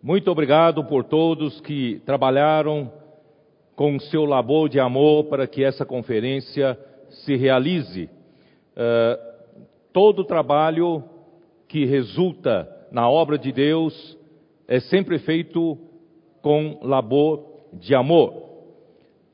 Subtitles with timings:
[0.00, 2.92] Muito obrigado por todos que trabalharam
[3.74, 8.08] com seu labor de amor para que essa conferência se realize.
[8.76, 9.18] Uh,
[9.92, 11.02] todo trabalho
[11.66, 14.16] que resulta na obra de Deus
[14.68, 15.76] é sempre feito
[16.42, 18.34] com labor de amor.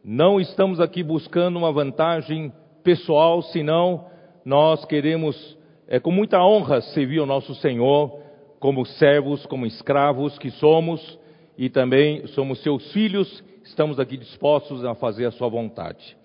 [0.03, 2.51] Não estamos aqui buscando uma vantagem
[2.83, 4.07] pessoal, senão
[4.47, 8.24] nós queremos, é, com muita honra, servir o nosso Senhor
[8.65, 11.19] como servos, como escravos que somos,
[11.59, 16.17] e também somos seus filhos, estamos aqui dispostos a fazer a sua vontade.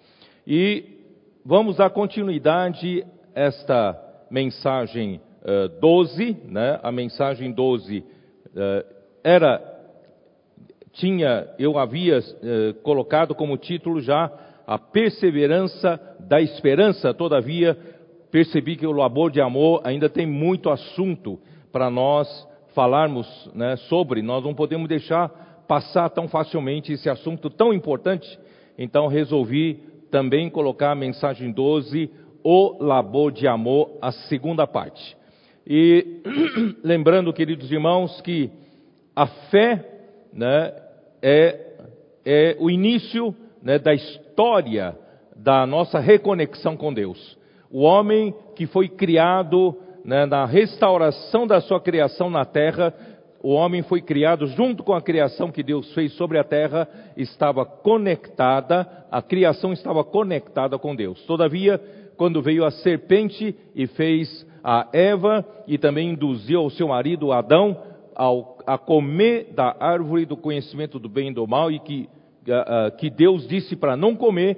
[0.47, 0.85] E
[1.43, 6.79] vamos dar continuidade a esta mensagem uh, 12, né?
[6.81, 8.05] A mensagem 12 uh,
[9.21, 9.61] era
[10.93, 14.31] tinha, eu havia uh, colocado como título já
[14.65, 17.77] a perseverança da esperança, todavia
[18.31, 21.37] percebi que o labor de amor ainda tem muito assunto
[21.71, 25.29] para nós falarmos né, sobre, nós não podemos deixar
[25.67, 28.39] passar tão facilmente esse assunto tão importante,
[28.77, 32.09] então resolvi também colocar a mensagem 12,
[32.43, 35.15] o labor de amor, a segunda parte.
[35.67, 36.21] E
[36.83, 38.49] lembrando, queridos irmãos, que
[39.15, 39.85] a fé
[40.33, 40.73] né,
[41.21, 41.75] é,
[42.25, 44.97] é o início né, da história
[45.35, 47.37] da nossa reconexão com Deus.
[47.71, 49.77] O homem que foi criado
[50.09, 52.91] né, na restauração da sua criação na terra,
[53.43, 57.63] o homem foi criado junto com a criação que Deus fez sobre a terra, estava
[57.63, 61.21] conectada, a criação estava conectada com Deus.
[61.27, 61.79] Todavia,
[62.17, 67.77] quando veio a serpente e fez a Eva e também induziu o seu marido Adão
[68.15, 72.09] ao, a comer da árvore do conhecimento do bem e do mal e que,
[72.47, 74.57] uh, que Deus disse para não comer,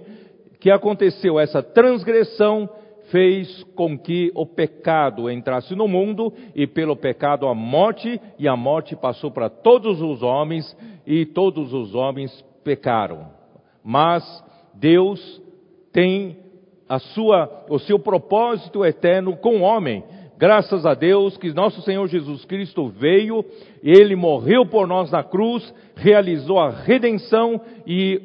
[0.61, 2.69] que aconteceu essa transgressão
[3.12, 8.56] fez com que o pecado entrasse no mundo e pelo pecado a morte, e a
[8.56, 12.31] morte passou para todos os homens e todos os homens
[12.64, 13.28] pecaram.
[13.84, 14.23] Mas
[14.73, 15.42] Deus
[15.92, 16.38] tem
[16.88, 20.03] a sua, o seu propósito eterno com o homem.
[20.38, 23.46] Graças a Deus que nosso Senhor Jesus Cristo veio,
[23.84, 28.22] ele morreu por nós na cruz, realizou a redenção e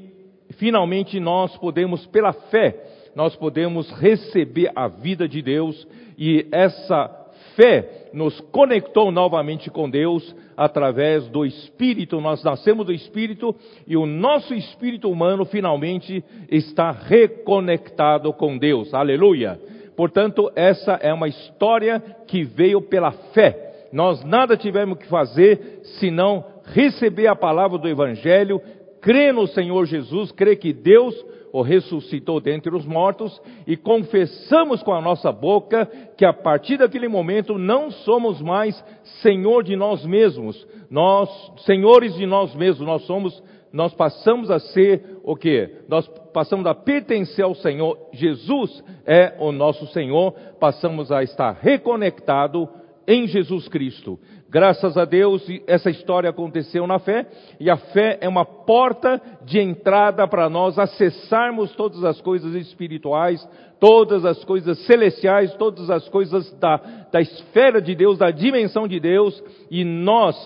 [0.53, 5.88] finalmente nós podemos pela fé nós podemos receber a vida de Deus
[6.19, 7.09] e essa
[7.56, 12.21] fé nos conectou novamente com Deus através do Espírito.
[12.21, 13.56] Nós nascemos do Espírito
[13.87, 18.93] e o nosso espírito humano finalmente está reconectado com Deus.
[18.93, 19.59] Aleluia!
[19.97, 23.88] Portanto, essa é uma história que veio pela fé.
[23.94, 28.60] Nós nada tivemos que fazer senão receber a palavra do Evangelho,
[29.00, 31.15] crer no Senhor Jesus, crer que Deus
[31.53, 35.87] o ressuscitou dentre os mortos e confessamos com a nossa boca
[36.17, 38.83] que a partir daquele momento não somos mais
[39.23, 43.43] senhor de nós mesmos, nós senhores de nós mesmos, nós somos
[43.73, 45.69] nós passamos a ser o que?
[45.87, 47.99] Nós passamos a pertencer ao Senhor.
[48.11, 52.67] Jesus é o nosso Senhor, passamos a estar reconectado
[53.06, 54.19] em Jesus Cristo.
[54.49, 57.27] Graças a Deus, essa história aconteceu na fé,
[57.59, 63.47] e a fé é uma porta de entrada para nós acessarmos todas as coisas espirituais,
[63.81, 66.77] todas as coisas celestiais, todas as coisas da,
[67.12, 70.37] da esfera de Deus, da dimensão de Deus, e nós,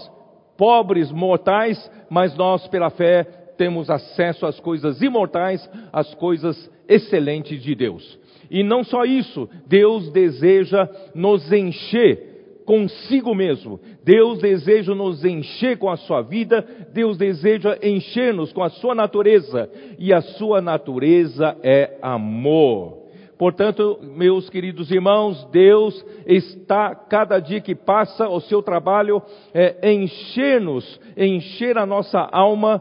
[0.57, 3.25] pobres mortais, mas nós, pela fé,
[3.57, 8.19] temos acesso às coisas imortais, às coisas excelentes de Deus.
[8.51, 12.30] E não só isso, Deus deseja nos encher
[12.71, 13.81] consigo mesmo.
[14.05, 19.69] Deus deseja nos encher com a sua vida, Deus deseja encher-nos com a sua natureza,
[19.99, 23.09] e a sua natureza é amor.
[23.37, 29.21] Portanto, meus queridos irmãos, Deus está, cada dia que passa, o seu trabalho
[29.53, 32.81] é encher-nos, encher a nossa alma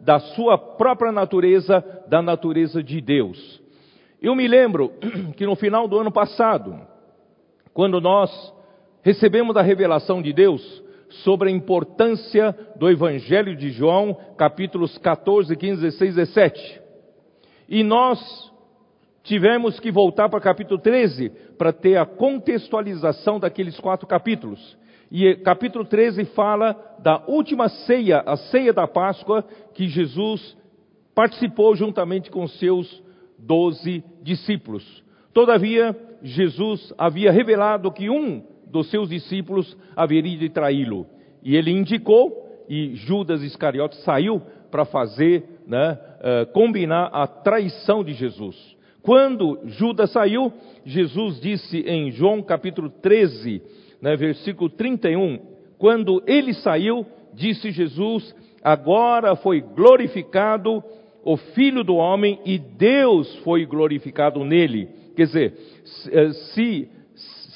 [0.00, 3.60] da sua própria natureza, da natureza de Deus.
[4.22, 4.92] Eu me lembro
[5.36, 6.78] que no final do ano passado,
[7.72, 8.53] quando nós
[9.04, 10.82] recebemos a revelação de Deus
[11.22, 16.80] sobre a importância do Evangelho de João, capítulos 14, 15, 16, 17.
[17.68, 18.18] E nós
[19.22, 24.76] tivemos que voltar para o capítulo 13 para ter a contextualização daqueles quatro capítulos.
[25.12, 30.56] E capítulo 13 fala da última ceia, a ceia da Páscoa, que Jesus
[31.14, 33.02] participou juntamente com seus
[33.38, 35.04] doze discípulos.
[35.34, 41.06] Todavia, Jesus havia revelado que um dos seus discípulos haveria de traí-lo.
[41.44, 48.12] E ele indicou, e Judas Iscariote saiu para fazer, né, uh, combinar a traição de
[48.12, 48.56] Jesus.
[49.00, 50.52] Quando Judas saiu,
[50.84, 53.62] Jesus disse em João capítulo 13,
[54.02, 55.38] né, versículo 31,
[55.78, 60.82] quando ele saiu, disse Jesus, agora foi glorificado
[61.22, 64.88] o Filho do Homem e Deus foi glorificado nele.
[65.14, 65.54] Quer dizer,
[66.10, 66.88] eh, se,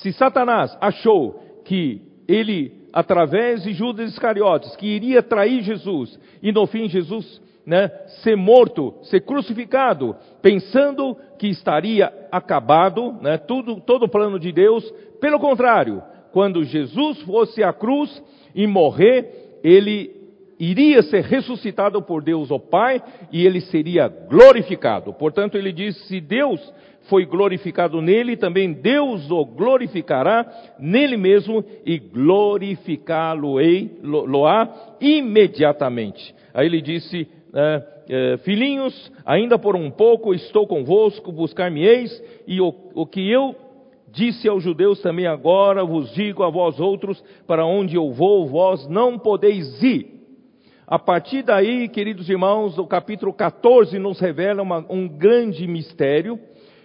[0.00, 6.66] se Satanás achou que ele, através de Judas Iscariotes, que iria trair Jesus, e no
[6.66, 7.90] fim Jesus né,
[8.22, 14.90] ser morto, ser crucificado, pensando que estaria acabado, né, tudo, todo o plano de Deus.
[15.20, 16.02] Pelo contrário,
[16.32, 18.22] quando Jesus fosse à cruz
[18.54, 20.18] e morrer, ele
[20.58, 25.12] iria ser ressuscitado por Deus o Pai e ele seria glorificado.
[25.12, 26.60] Portanto, ele diz: se Deus
[27.08, 30.46] foi glorificado nele, também Deus o glorificará
[30.78, 34.68] nele mesmo e glorificá-lo-á
[35.00, 36.34] imediatamente.
[36.54, 42.74] Aí ele disse: é, é, Filhinhos, ainda por um pouco estou convosco, buscar-me-eis, e o,
[42.94, 43.54] o que eu
[44.10, 48.86] disse aos judeus também agora vos digo a vós outros: para onde eu vou, vós
[48.88, 50.18] não podeis ir.
[50.86, 56.40] A partir daí, queridos irmãos, o capítulo 14 nos revela uma, um grande mistério.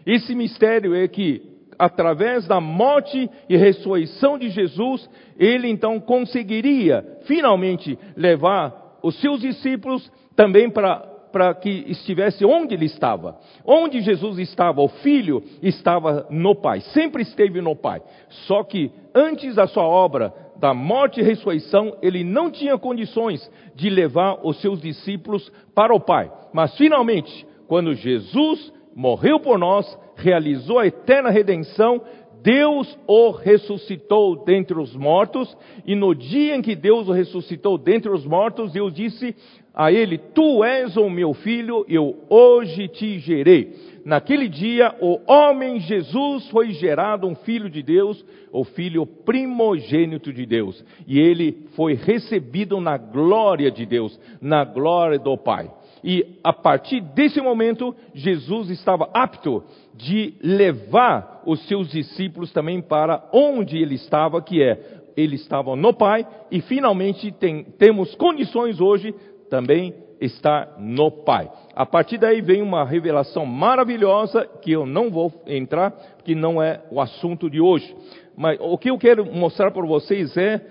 [0.06, 1.42] Esse mistério é que,
[1.78, 10.12] através da morte e ressurreição de Jesus, ele então conseguiria finalmente levar os seus discípulos
[10.36, 13.40] também para para que estivesse onde ele estava.
[13.66, 18.04] Onde Jesus estava, o Filho estava no Pai, sempre esteve no Pai.
[18.46, 23.90] Só que antes da sua obra, da morte e ressurreição, ele não tinha condições de
[23.90, 26.32] levar os seus discípulos para o Pai.
[26.54, 32.02] Mas finalmente, quando Jesus morreu por nós, realizou a eterna redenção,
[32.42, 35.56] Deus o ressuscitou dentre os mortos,
[35.86, 39.34] e no dia em que Deus o ressuscitou dentre os mortos, Deus disse:
[39.74, 43.74] a ele: Tu és o meu filho, eu hoje te gerei.
[44.06, 50.46] Naquele dia, o homem Jesus foi gerado um filho de Deus, o filho primogênito de
[50.46, 50.84] Deus.
[51.08, 55.72] E ele foi recebido na glória de Deus, na glória do Pai.
[56.04, 59.64] E a partir desse momento, Jesus estava apto
[59.96, 65.94] de levar os seus discípulos também para onde ele estava, que é ele estava no
[65.94, 69.14] Pai, e finalmente tem, temos condições hoje
[69.50, 71.50] também está no Pai.
[71.76, 75.92] A partir daí vem uma revelação maravilhosa que eu não vou entrar,
[76.24, 77.96] que não é o assunto de hoje.
[78.36, 80.62] Mas o que eu quero mostrar para vocês é,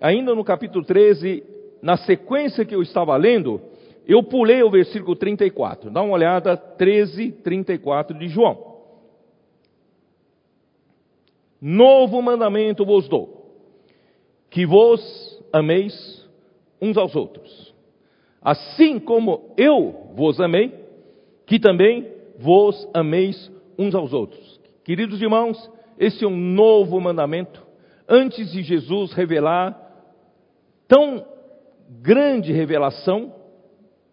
[0.00, 1.42] ainda no capítulo 13,
[1.82, 3.60] na sequência que eu estava lendo,
[4.06, 5.90] eu pulei o versículo 34.
[5.90, 8.76] Dá uma olhada, 13, 34 de João.
[11.60, 13.50] Novo mandamento vos dou,
[14.50, 16.28] que vos ameis
[16.80, 17.66] uns aos outros
[18.46, 20.72] assim como eu vos amei,
[21.46, 24.60] que também vos ameis uns aos outros.
[24.84, 25.58] Queridos irmãos,
[25.98, 27.60] esse é um novo mandamento.
[28.08, 29.76] Antes de Jesus revelar
[30.86, 31.26] tão
[32.00, 33.34] grande revelação,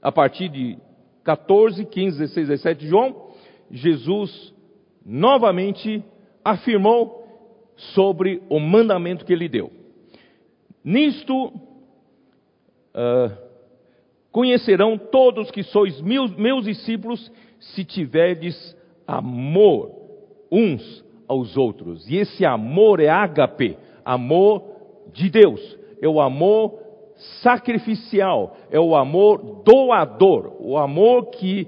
[0.04, 0.78] a partir de
[1.24, 3.30] 14, 15, 16, 17 de João,
[3.72, 4.54] Jesus
[5.04, 6.04] novamente
[6.46, 7.24] afirmou
[7.76, 9.72] sobre o mandamento que ele deu.
[10.84, 11.48] Nisto,
[12.94, 13.44] uh,
[14.34, 19.92] Conhecerão todos que sois meus, meus discípulos se tiverdes amor
[20.52, 22.10] uns aos outros.
[22.10, 24.64] E esse amor é ágape, amor
[25.14, 26.80] de Deus, é o amor
[27.42, 31.68] sacrificial, é o amor doador, o amor que,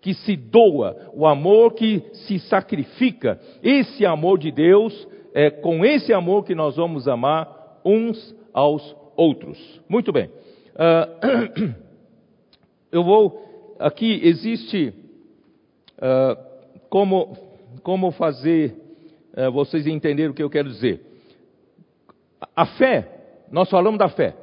[0.00, 3.40] que se doa, o amor que se sacrifica.
[3.62, 9.58] Esse amor de Deus, é com esse amor que nós vamos amar uns aos outros.
[9.88, 10.30] Muito bem.
[10.74, 11.74] Uh,
[12.90, 14.94] eu vou, aqui existe
[15.98, 16.40] uh,
[16.88, 17.36] como,
[17.82, 18.76] como fazer
[19.36, 21.00] uh, vocês entenderem o que eu quero dizer.
[22.54, 23.08] A fé,
[23.50, 24.36] nós falamos da fé.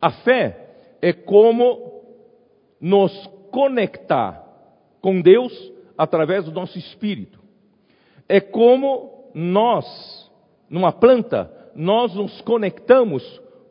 [0.00, 0.68] A fé
[1.02, 2.02] é como
[2.80, 3.12] nos
[3.50, 4.42] conectar
[5.00, 5.52] com Deus
[5.96, 7.38] através do nosso espírito.
[8.28, 10.30] É como nós,
[10.68, 13.22] numa planta, nós nos conectamos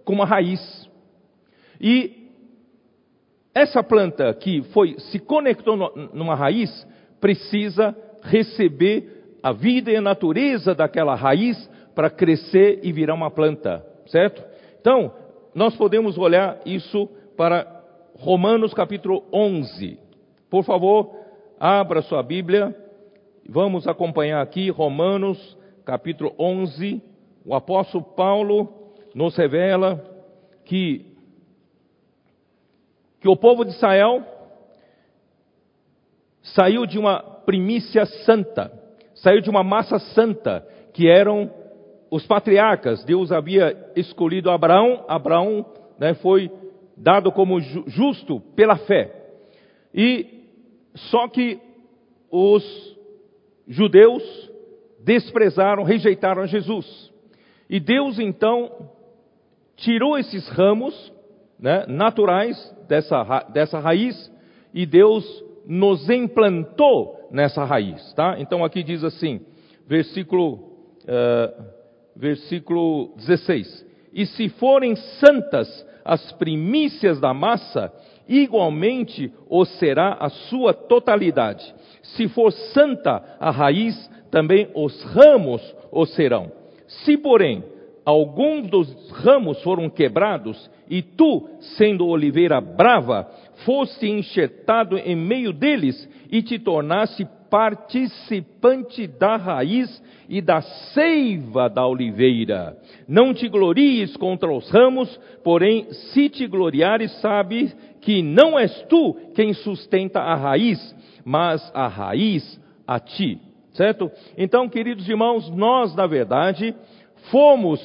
[0.04, 0.90] com uma raiz.
[1.80, 2.30] E
[3.54, 5.76] essa planta que foi se conectou
[6.14, 6.88] numa raiz
[7.20, 13.86] precisa receber a vida e a natureza daquela raiz para crescer e virar uma planta,
[14.08, 14.44] certo?
[14.80, 15.14] Então,
[15.54, 17.84] nós podemos olhar isso para
[18.18, 20.00] Romanos capítulo 11.
[20.50, 21.16] Por favor,
[21.60, 22.76] abra sua Bíblia.
[23.48, 27.02] Vamos acompanhar aqui Romanos capítulo 11.
[27.46, 30.04] O apóstolo Paulo nos revela
[30.66, 31.06] que
[33.20, 34.24] que o povo de Israel
[36.42, 38.72] saiu de uma primícia santa,
[39.16, 41.52] saiu de uma massa santa, que eram
[42.12, 43.04] os patriarcas.
[43.04, 45.66] Deus havia escolhido Abraão, Abraão
[45.98, 46.52] né, foi
[46.96, 49.16] dado como justo pela fé.
[49.94, 50.26] E
[50.96, 51.60] só que
[52.32, 52.98] os
[53.68, 54.24] judeus
[55.04, 57.12] desprezaram, rejeitaram Jesus.
[57.70, 58.90] E Deus então
[59.78, 61.14] tirou esses ramos
[61.60, 64.32] né, naturais dessa, dessa raiz
[64.74, 65.26] e Deus
[65.66, 68.36] nos implantou nessa raiz, tá?
[68.40, 69.42] Então aqui diz assim,
[69.88, 70.54] versículo,
[71.04, 71.79] uh,
[72.16, 77.92] versículo 16: E se forem santas as primícias da massa,
[78.28, 81.74] igualmente o será a sua totalidade.
[82.02, 85.62] Se for santa a raiz, também os ramos
[85.92, 86.52] o serão.
[86.88, 87.64] Se, porém,
[88.06, 91.48] alguns dos ramos foram quebrados, e tu,
[91.78, 93.30] sendo oliveira brava,
[93.66, 101.86] foste enxertado em meio deles e te tornaste participante da raiz e da seiva da
[101.86, 102.78] oliveira.
[103.08, 109.16] Não te glories contra os ramos, porém, se te gloriares, sabe que não és tu
[109.34, 113.40] quem sustenta a raiz, mas a raiz a ti.
[113.74, 114.12] Certo?
[114.38, 116.76] Então, queridos irmãos, nós, na verdade,
[117.32, 117.80] fomos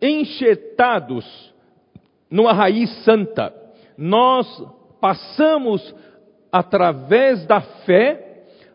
[0.00, 1.52] enxertados
[2.30, 3.52] numa raiz santa.
[3.98, 4.46] Nós
[5.00, 5.94] passamos
[6.52, 8.29] através da fé,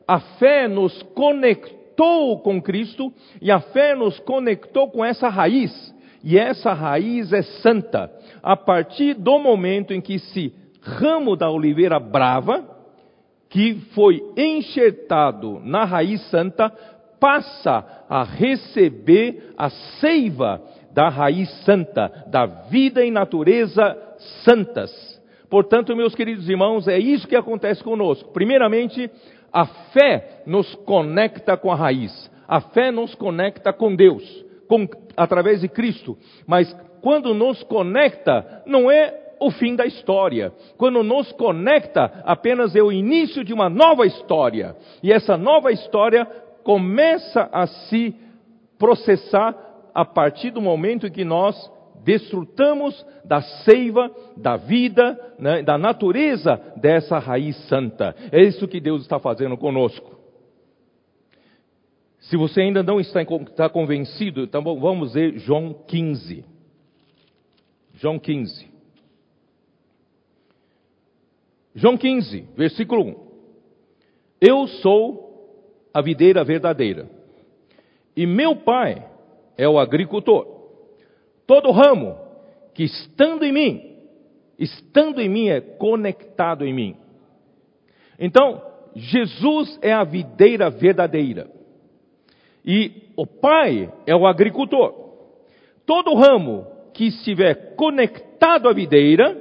[0.07, 5.93] a fé nos conectou com Cristo e a fé nos conectou com essa raiz.
[6.24, 8.12] E essa raiz é santa.
[8.41, 12.63] A partir do momento em que esse ramo da oliveira brava,
[13.50, 16.69] que foi enxertado na raiz santa,
[17.19, 23.97] passa a receber a seiva da raiz santa, da vida e natureza
[24.43, 25.15] santas.
[25.50, 28.31] Portanto, meus queridos irmãos, é isso que acontece conosco.
[28.31, 29.09] Primeiramente,
[29.55, 32.29] a fé nos conecta com a raiz.
[32.45, 34.21] A fé nos conecta com Deus,
[34.67, 34.85] com,
[35.15, 36.17] através de Cristo.
[36.45, 40.51] Mas quando nos conecta, não é o fim da história.
[40.77, 44.75] Quando nos conecta, apenas é o início de uma nova história.
[45.01, 46.25] E essa nova história
[46.62, 48.13] começa a se
[48.77, 49.55] processar
[49.93, 51.55] a partir do momento em que nós
[52.05, 58.15] desfrutamos da seiva, da vida, né, da natureza dessa raiz santa.
[58.31, 60.15] É isso que Deus está fazendo conosco.
[62.19, 66.45] Se você ainda não está, está convencido, então vamos ver João 15.
[67.95, 68.67] João 15.
[71.74, 73.15] João 15, versículo 1.
[74.41, 75.25] Eu sou
[75.93, 77.09] a videira verdadeira,
[78.15, 79.05] e meu pai
[79.57, 80.54] é o agricultor.
[81.47, 82.17] Todo ramo
[82.73, 83.97] que estando em mim,
[84.57, 86.95] estando em mim é conectado em mim.
[88.19, 88.61] Então,
[88.95, 91.49] Jesus é a videira verdadeira.
[92.65, 94.93] E o Pai é o agricultor.
[95.85, 99.37] Todo ramo que estiver conectado à videira,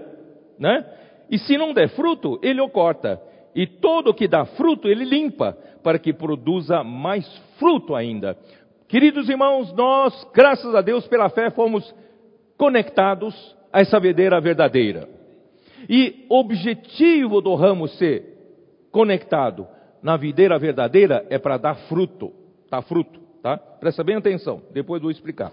[0.58, 0.84] né?
[1.30, 3.20] E se não der fruto, ele o corta.
[3.54, 7.26] E todo que dá fruto, ele limpa, para que produza mais
[7.58, 8.36] fruto ainda.
[8.94, 11.92] Queridos irmãos, nós, graças a Deus, pela fé, fomos
[12.56, 13.34] conectados
[13.72, 15.08] a essa videira verdadeira.
[15.88, 19.66] E objetivo do ramo ser conectado
[20.00, 22.32] na videira verdadeira é para dar fruto,
[22.70, 22.82] tá?
[22.82, 23.56] Fruto, tá?
[23.56, 25.52] Presta bem atenção, depois vou explicar.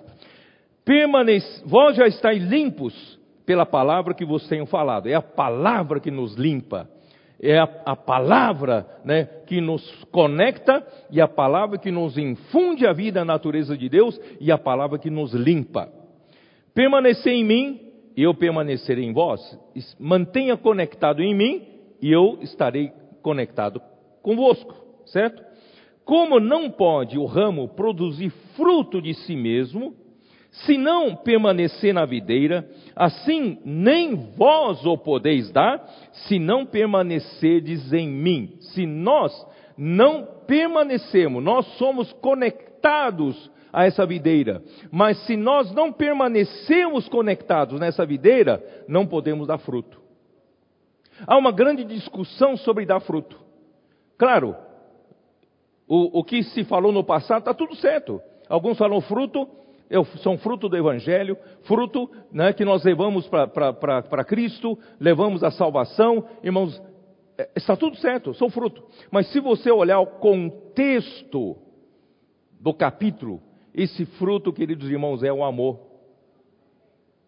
[0.85, 5.09] Permanece, vós já estáis limpos pela palavra que vos tenho falado.
[5.09, 6.87] É a palavra que nos limpa
[7.41, 12.93] é a, a palavra né, que nos conecta e a palavra que nos infunde a
[12.93, 15.91] vida, a natureza de Deus e a palavra que nos limpa.
[16.73, 17.81] Permanecer em mim
[18.15, 19.41] e eu permanecerei em vós.
[19.99, 21.67] Mantenha conectado em mim
[21.99, 22.91] e eu estarei
[23.23, 23.81] conectado
[24.21, 24.75] convosco,
[25.07, 25.43] certo?
[26.05, 29.95] Como não pode o ramo produzir fruto de si mesmo,
[30.51, 35.81] se não permanecer na videira, assim nem vós o podeis dar,
[36.11, 38.57] se não permanecerdes em mim.
[38.59, 39.31] Se nós
[39.77, 48.05] não permanecemos, nós somos conectados a essa videira, mas se nós não permanecemos conectados nessa
[48.05, 50.01] videira, não podemos dar fruto.
[51.25, 53.39] Há uma grande discussão sobre dar fruto.
[54.17, 54.55] Claro,
[55.87, 58.21] o, o que se falou no passado está tudo certo.
[58.49, 59.47] Alguns falam fruto,
[60.23, 66.81] são fruto do Evangelho, fruto né, que nós levamos para Cristo, levamos a salvação, irmãos,
[67.37, 68.83] é, está tudo certo, são fruto.
[69.11, 71.57] Mas se você olhar o contexto
[72.59, 73.41] do capítulo,
[73.73, 75.79] esse fruto, queridos irmãos, é o amor.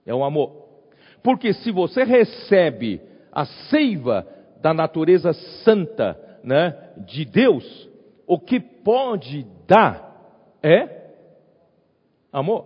[0.05, 0.63] É o amor.
[1.22, 3.01] Porque se você recebe
[3.32, 4.27] a seiva
[4.62, 7.89] da natureza santa né, de Deus,
[8.27, 10.13] o que pode dar
[10.62, 11.02] é
[12.33, 12.65] Amor?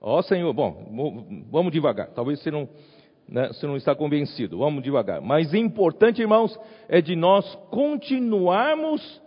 [0.00, 2.08] Ó Senhor, bom, vamos devagar.
[2.14, 2.66] Talvez você não,
[3.28, 4.58] né, você não está convencido.
[4.58, 5.20] Vamos devagar.
[5.20, 6.58] Mas importante, irmãos,
[6.88, 9.22] é de nós continuarmos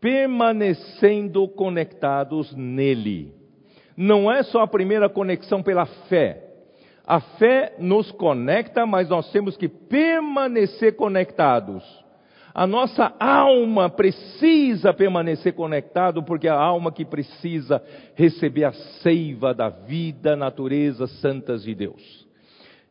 [0.00, 3.34] permanecendo conectados nele.
[3.96, 6.42] Não é só a primeira conexão pela fé.
[7.06, 12.05] A fé nos conecta, mas nós temos que permanecer conectados.
[12.58, 17.82] A nossa alma precisa permanecer conectado, porque é a alma que precisa
[18.14, 22.26] receber a seiva da vida, natureza santas de Deus.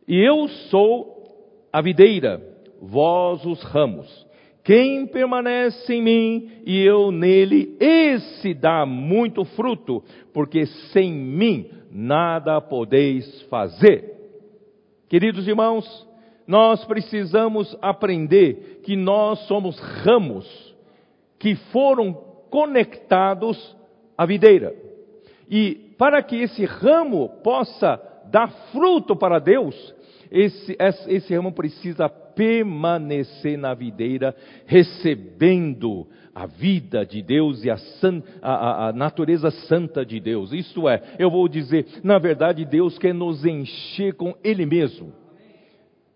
[0.07, 2.39] E eu sou a videira,
[2.79, 4.27] vós os ramos.
[4.63, 12.61] Quem permanece em mim e eu nele, esse dá muito fruto, porque sem mim nada
[12.61, 14.13] podeis fazer.
[15.09, 16.05] Queridos irmãos,
[16.47, 20.75] nós precisamos aprender que nós somos ramos
[21.39, 22.13] que foram
[22.49, 23.75] conectados
[24.17, 24.73] à videira.
[25.49, 29.93] E para que esse ramo possa dar fruto para Deus,
[30.31, 30.75] esse,
[31.07, 34.35] esse ramo precisa permanecer na videira,
[34.65, 40.51] recebendo a vida de Deus e a, san, a, a, natureza santa de Deus.
[40.51, 45.24] Isto é, eu vou dizer, na verdade, Deus quer nos encher com Ele mesmo.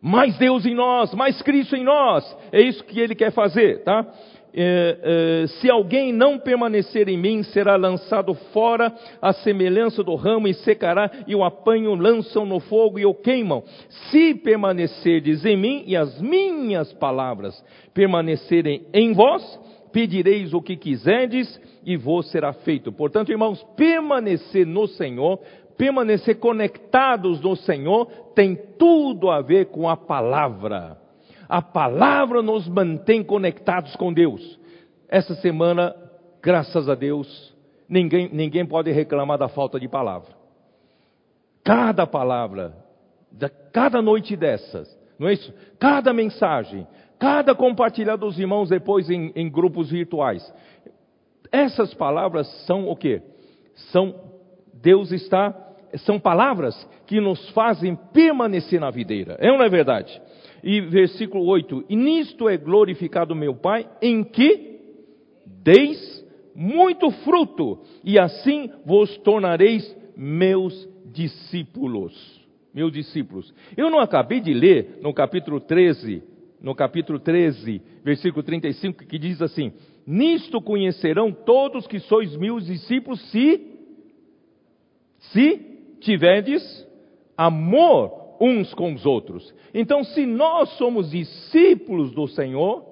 [0.01, 2.23] Mais Deus em nós, mais Cristo em nós.
[2.51, 4.05] É isso que Ele quer fazer, tá?
[4.51, 8.91] É, é, se alguém não permanecer em mim, será lançado fora
[9.21, 13.63] a semelhança do ramo e secará, e o apanham, lançam no fogo e o queimam.
[14.09, 17.63] Se permanecerdes em mim e as minhas palavras
[17.93, 19.43] permanecerem em vós,
[19.91, 22.91] pedireis o que quiserdes e vos será feito.
[22.91, 25.39] Portanto, irmãos, permanecer no Senhor,
[25.79, 28.05] permanecer conectados no Senhor,
[28.35, 30.97] tem tudo a ver com a palavra.
[31.47, 34.59] A palavra nos mantém conectados com Deus.
[35.07, 35.95] Essa semana,
[36.41, 37.55] graças a Deus,
[37.87, 40.27] ninguém, ninguém pode reclamar da falta de palavra.
[41.63, 42.75] Cada palavra,
[43.71, 45.53] cada noite dessas, não é isso?
[45.79, 46.85] Cada mensagem,
[47.17, 50.53] cada compartilhar dos irmãos depois em, em grupos virtuais.
[51.53, 53.21] Essas palavras são o que?
[53.93, 54.13] São,
[54.73, 56.75] Deus está, são palavras
[57.05, 59.37] que nos fazem permanecer na videira.
[59.39, 60.21] É ou não é verdade?
[60.63, 64.79] E versículo 8: E nisto é glorificado meu Pai, em que
[65.63, 66.25] deis
[66.55, 72.39] muito fruto, e assim vos tornareis meus discípulos.
[72.73, 73.53] Meus discípulos.
[73.75, 76.21] Eu não acabei de ler no capítulo 13,
[76.61, 79.71] no capítulo 13, versículo 35, que diz assim:
[80.05, 83.61] Nisto conhecerão todos que sois meus discípulos, se,
[85.31, 86.87] se tiverdes
[87.37, 89.53] amor uns com os outros.
[89.73, 92.83] Então, se nós somos discípulos do Senhor,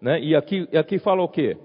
[0.00, 1.56] né, e aqui, aqui fala o quê?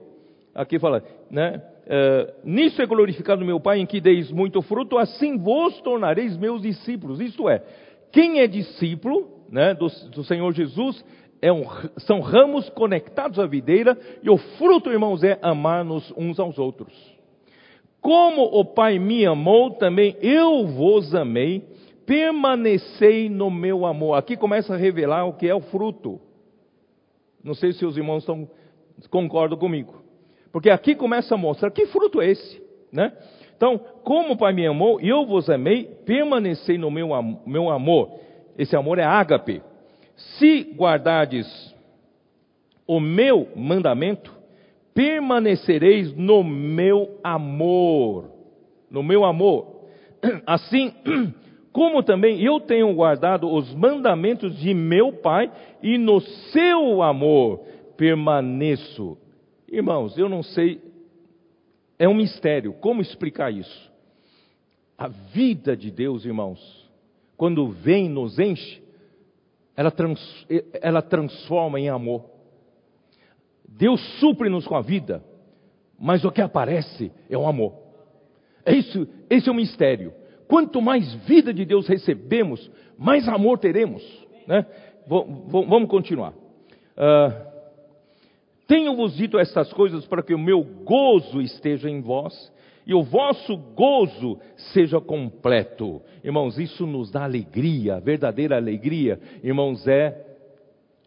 [0.53, 5.38] Aqui fala, né, uh, nisso é glorificado meu Pai, em que deis muito fruto, assim
[5.38, 7.19] vos tornareis meus discípulos.
[7.19, 7.63] Isto é,
[8.12, 11.03] quem é discípulo né, do, do Senhor Jesus
[11.41, 11.63] é um,
[11.99, 16.93] são ramos conectados à videira, e o fruto, irmãos, é amar-nos uns aos outros.
[18.01, 21.63] Como o Pai me amou, também eu vos amei
[22.09, 24.15] permanecei no meu amor.
[24.15, 26.19] Aqui começa a revelar o que é o fruto.
[27.43, 28.49] Não sei se os irmãos estão,
[29.12, 30.01] concordam comigo.
[30.51, 33.15] Porque aqui começa a mostrar que fruto é esse, né?
[33.55, 37.09] Então, como o Pai me amou, eu vos amei, permanecei no meu,
[37.45, 38.09] meu amor.
[38.57, 39.62] Esse amor é ágape.
[40.15, 41.75] Se guardardes
[42.88, 44.35] o meu mandamento,
[44.99, 48.31] permanecereis no meu amor.
[48.91, 49.85] No meu amor.
[50.45, 50.93] Assim,
[51.71, 55.49] como também eu tenho guardado os mandamentos de meu Pai
[55.81, 57.59] e no seu amor
[57.95, 59.17] permaneço.
[59.71, 60.81] Irmãos, eu não sei,
[61.97, 63.89] é um mistério, como explicar isso?
[64.97, 66.91] A vida de Deus, irmãos,
[67.38, 68.83] quando vem, nos enche,
[69.77, 70.45] ela, trans,
[70.81, 72.38] ela transforma em amor.
[73.79, 75.23] Deus supre-nos com a vida,
[75.97, 77.73] mas o que aparece é o amor.
[78.65, 80.13] É isso, esse é o mistério.
[80.49, 84.03] Quanto mais vida de Deus recebemos, mais amor teremos.
[84.45, 84.65] Né?
[85.07, 86.33] Vamos continuar.
[86.33, 87.49] Uh,
[88.67, 92.51] Tenho-vos dito estas coisas para que o meu gozo esteja em vós
[92.85, 94.37] e o vosso gozo
[94.73, 96.01] seja completo.
[96.21, 99.19] Irmãos, isso nos dá alegria, verdadeira alegria.
[99.41, 100.23] Irmãos, é,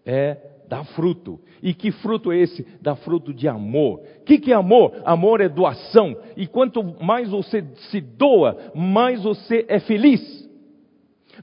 [0.06, 0.36] é
[0.72, 1.38] dá fruto.
[1.62, 2.66] E que fruto é esse?
[2.80, 4.00] Dá fruto de amor.
[4.20, 5.02] O que, que é amor?
[5.04, 6.16] Amor é doação.
[6.34, 10.48] E quanto mais você se doa, mais você é feliz.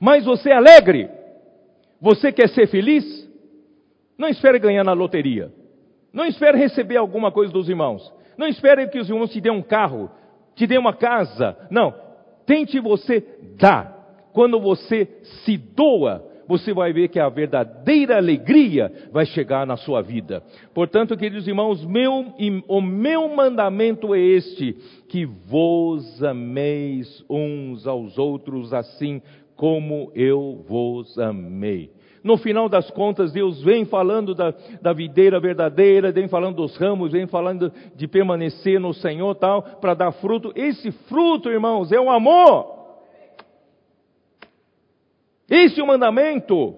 [0.01, 1.11] Mais você é alegre.
[2.01, 3.29] Você quer ser feliz?
[4.17, 5.53] Não espere ganhar na loteria.
[6.11, 8.11] Não espere receber alguma coisa dos irmãos.
[8.35, 10.09] Não espere que os irmãos te dêem um carro,
[10.55, 11.55] te dêem uma casa.
[11.69, 11.93] Não.
[12.47, 13.23] Tente você
[13.59, 13.95] dar.
[14.33, 15.07] Quando você
[15.45, 20.41] se doa, você vai ver que a verdadeira alegria vai chegar na sua vida.
[20.73, 22.33] Portanto, queridos irmãos, meu,
[22.67, 24.75] o meu mandamento é este:
[25.07, 29.21] que vos ameis uns aos outros assim
[29.55, 31.91] como eu vos amei.
[32.23, 37.11] No final das contas, Deus vem falando da, da videira verdadeira, vem falando dos ramos,
[37.11, 40.51] vem falando de permanecer no Senhor tal, para dar fruto.
[40.55, 42.78] Esse fruto, irmãos, é o amor.
[45.49, 46.75] Esse é o mandamento.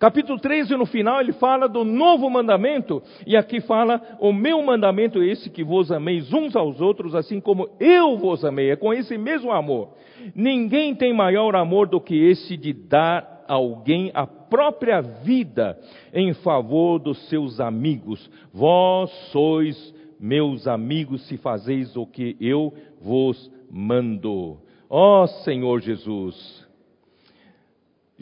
[0.00, 5.20] Capítulo 13, no final, ele fala do novo mandamento, e aqui fala: O meu mandamento
[5.20, 8.70] é esse, que vos ameis uns aos outros, assim como eu vos amei.
[8.70, 9.90] É com esse mesmo amor.
[10.34, 15.78] Ninguém tem maior amor do que esse de dar a alguém a própria vida
[16.14, 18.30] em favor dos seus amigos.
[18.54, 24.58] Vós sois meus amigos se fazeis o que eu vos mando.
[24.88, 26.66] Ó Senhor Jesus,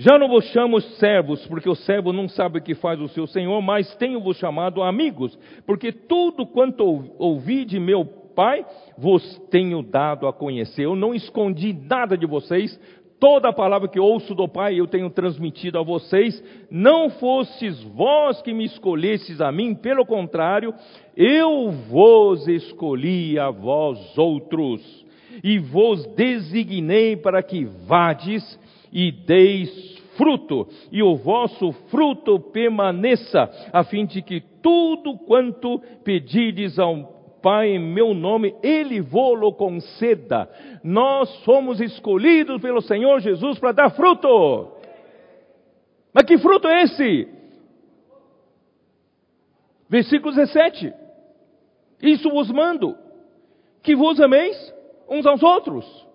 [0.00, 3.26] já não vos chamo servos, porque o servo não sabe o que faz o seu
[3.26, 8.64] senhor, mas tenho-vos chamado amigos, porque tudo quanto ouvi de meu Pai
[8.96, 10.84] vos tenho dado a conhecer.
[10.84, 12.78] Eu não escondi nada de vocês,
[13.18, 16.40] toda a palavra que ouço do Pai eu tenho transmitido a vocês.
[16.70, 20.72] Não fostes vós que me escolhestes a mim, pelo contrário,
[21.16, 25.04] eu vos escolhi a vós outros,
[25.42, 28.44] e vos designei para que vades
[28.92, 36.78] e deis fruto, e o vosso fruto permaneça, a fim de que tudo quanto pedides
[36.78, 40.50] ao Pai em meu nome, Ele vou-lo conceda.
[40.82, 44.72] Nós somos escolhidos pelo Senhor Jesus para dar fruto.
[46.12, 47.28] Mas que fruto é esse?
[49.88, 50.92] Versículo 17.
[52.02, 52.96] Isso vos mando,
[53.82, 54.74] que vos ameis
[55.08, 56.06] uns aos outros.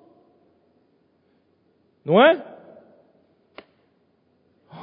[2.06, 2.53] Não é?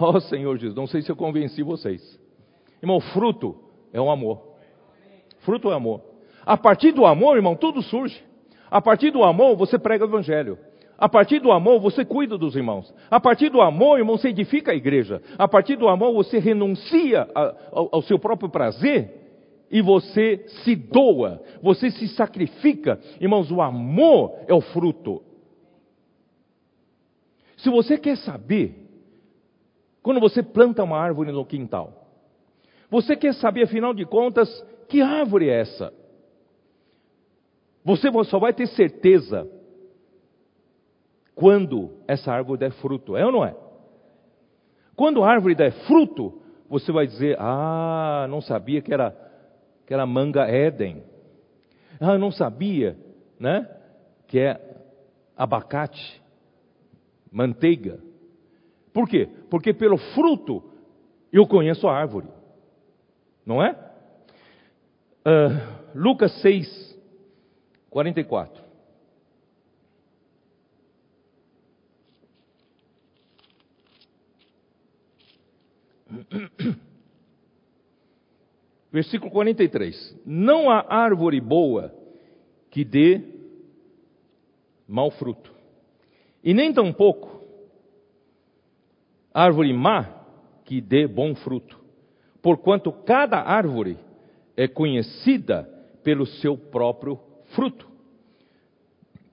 [0.00, 2.18] Ó oh, Senhor Jesus, não sei se eu convenci vocês.
[2.82, 3.56] Irmão, fruto
[3.92, 4.40] é o amor.
[5.40, 6.00] Fruto é amor.
[6.44, 8.20] A partir do amor, irmão, tudo surge.
[8.70, 10.58] A partir do amor, você prega o evangelho.
[10.96, 12.92] A partir do amor, você cuida dos irmãos.
[13.10, 15.22] A partir do amor, irmão, você edifica a igreja.
[15.38, 19.18] A partir do amor, você renuncia ao, ao seu próprio prazer
[19.70, 22.98] e você se doa, você se sacrifica.
[23.20, 25.22] Irmãos, o amor é o fruto.
[27.56, 28.79] Se você quer saber
[30.02, 32.06] quando você planta uma árvore no quintal.
[32.90, 34.48] Você quer saber, afinal de contas,
[34.88, 35.92] que árvore é essa?
[37.84, 39.48] Você só vai ter certeza
[41.34, 43.56] quando essa árvore der fruto, é ou não é?
[44.94, 49.16] Quando a árvore der fruto, você vai dizer: Ah, não sabia que era,
[49.86, 51.02] que era manga Éden.
[51.98, 52.96] Ah, não sabia,
[53.38, 53.68] né?
[54.26, 54.60] Que é
[55.36, 56.22] abacate,
[57.32, 57.98] manteiga.
[58.92, 59.28] Por quê?
[59.48, 60.62] Porque pelo fruto
[61.32, 62.26] eu conheço a árvore.
[63.46, 63.72] Não é?
[65.20, 65.50] Uh,
[65.94, 66.98] Lucas 6,
[67.88, 68.62] 44.
[78.92, 80.20] Versículo 43.
[80.26, 81.94] Não há árvore boa
[82.70, 83.22] que dê
[84.90, 85.54] mau fruto,
[86.42, 87.39] e nem tampouco
[89.32, 90.20] árvore má
[90.64, 91.78] que dê bom fruto,
[92.42, 93.96] porquanto cada árvore
[94.56, 95.68] é conhecida
[96.02, 97.18] pelo seu próprio
[97.54, 97.88] fruto.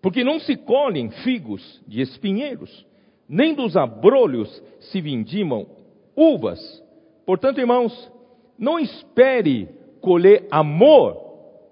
[0.01, 2.85] Porque não se colhem figos de espinheiros,
[3.27, 5.67] nem dos abrolhos se vindimam
[6.15, 6.59] uvas.
[7.25, 8.11] Portanto, irmãos,
[8.57, 9.67] não espere
[10.01, 11.25] colher amor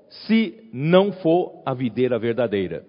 [0.09, 2.85] se não for a videira verdadeira.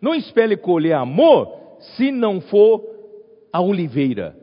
[0.00, 1.56] Não espere colher amor
[1.96, 2.82] se não for
[3.52, 4.41] a oliveira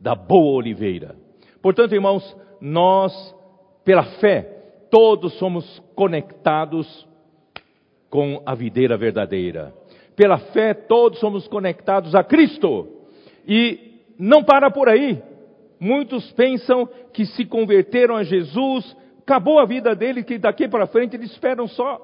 [0.00, 1.16] da boa oliveira.
[1.62, 3.12] Portanto, irmãos, nós,
[3.84, 4.42] pela fé,
[4.90, 7.06] todos somos conectados
[8.08, 9.74] com a videira verdadeira.
[10.14, 12.88] Pela fé, todos somos conectados a Cristo.
[13.46, 15.22] E não para por aí.
[15.78, 21.16] Muitos pensam que se converteram a Jesus, acabou a vida dele, que daqui para frente
[21.16, 22.00] eles esperam só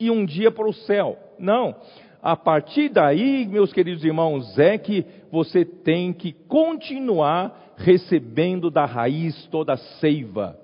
[0.00, 1.18] ir um dia para o céu.
[1.38, 1.76] Não
[2.22, 9.46] a partir daí, meus queridos irmãos, é que você tem que continuar recebendo da raiz
[9.46, 10.56] toda a seiva.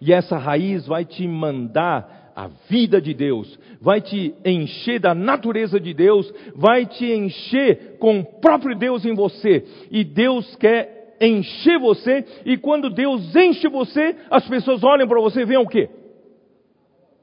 [0.00, 5.78] E essa raiz vai te mandar a vida de Deus, vai te encher da natureza
[5.78, 9.64] de Deus, vai te encher com o próprio Deus em você.
[9.92, 15.42] E Deus quer encher você, e quando Deus enche você, as pessoas olham para você
[15.42, 15.88] e veem o quê?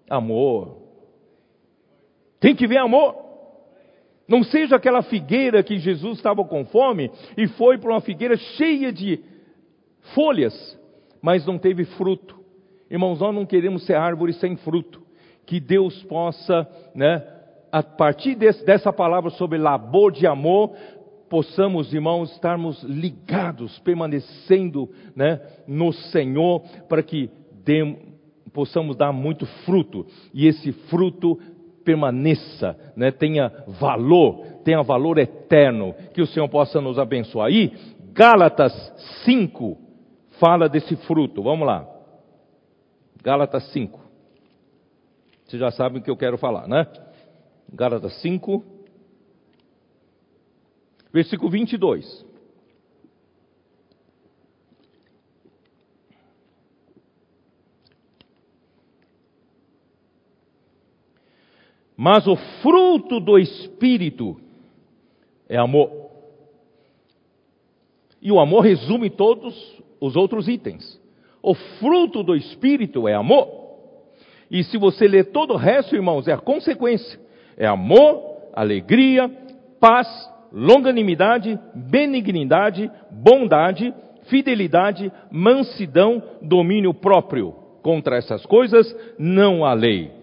[0.10, 0.77] Amor.
[2.39, 3.31] Tem que ver amor.
[4.32, 8.89] Não seja aquela figueira que Jesus estava com fome e foi para uma figueira cheia
[8.89, 9.20] de
[10.15, 10.80] folhas,
[11.22, 12.39] mas não teve fruto.
[12.89, 15.02] Irmãos, nós não queremos ser árvore sem fruto.
[15.46, 16.65] Que Deus possa,
[16.96, 17.22] né,
[17.74, 20.78] a partir desse, dessa palavra sobre labor de amor,
[21.30, 27.30] possamos, irmãos, estarmos ligados, permanecendo né, no Senhor, para que
[27.65, 27.98] dê,
[28.54, 31.38] possamos dar muito fruto, e esse fruto
[31.84, 37.48] permaneça, né, tenha valor, tenha valor eterno, que o Senhor possa nos abençoar.
[37.48, 37.74] Aí,
[38.13, 38.74] Gálatas
[39.26, 39.78] 5
[40.39, 41.88] fala desse fruto, vamos lá.
[43.24, 44.00] Gálatas 5.
[45.46, 46.88] Vocês já sabem o que eu quero falar, né?
[47.72, 48.63] Gálatas 5,
[51.13, 52.31] versículo 22.
[62.04, 64.36] Mas o fruto do Espírito
[65.48, 66.10] é amor.
[68.20, 69.54] E o amor resume todos
[70.00, 71.00] os outros itens.
[71.44, 73.48] O fruto do Espírito é amor.
[74.50, 77.20] E se você ler todo o resto, irmãos, é a consequência.
[77.56, 79.30] É amor, alegria,
[79.80, 80.08] paz,
[80.52, 87.54] longanimidade, benignidade, bondade, fidelidade, mansidão, domínio próprio.
[87.84, 90.21] Contra essas coisas não há lei.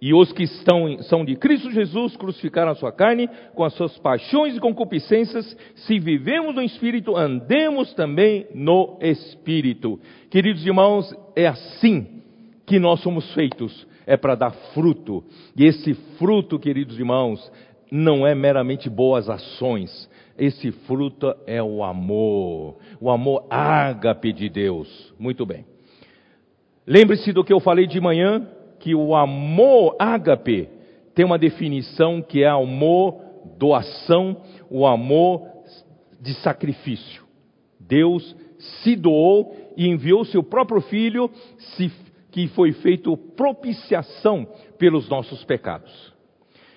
[0.00, 3.98] E os que estão, são de Cristo Jesus crucificaram a sua carne com as suas
[3.98, 5.54] paixões e concupiscências.
[5.74, 10.00] Se vivemos no Espírito, andemos também no Espírito.
[10.30, 12.22] Queridos irmãos, é assim
[12.64, 13.86] que nós somos feitos.
[14.06, 15.22] É para dar fruto.
[15.54, 17.52] E esse fruto, queridos irmãos,
[17.90, 20.08] não é meramente boas ações.
[20.38, 22.78] Esse fruto é o amor.
[22.98, 25.12] O amor ágape de Deus.
[25.18, 25.66] Muito bem.
[26.86, 28.48] Lembre-se do que eu falei de manhã
[28.80, 30.68] que o amor ágape
[31.14, 33.20] tem uma definição que é amor
[33.58, 34.38] doação,
[34.70, 35.46] o amor
[36.20, 37.22] de sacrifício.
[37.78, 38.36] Deus
[38.82, 41.30] se doou e enviou seu próprio filho,
[42.30, 44.46] que foi feito propiciação
[44.78, 46.12] pelos nossos pecados.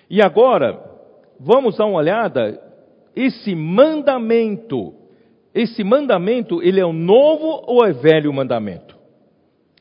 [0.08, 0.82] E agora,
[1.38, 2.60] vamos dar uma olhada,
[3.14, 4.94] esse mandamento,
[5.54, 8.96] esse mandamento, ele é o novo ou é velho mandamento?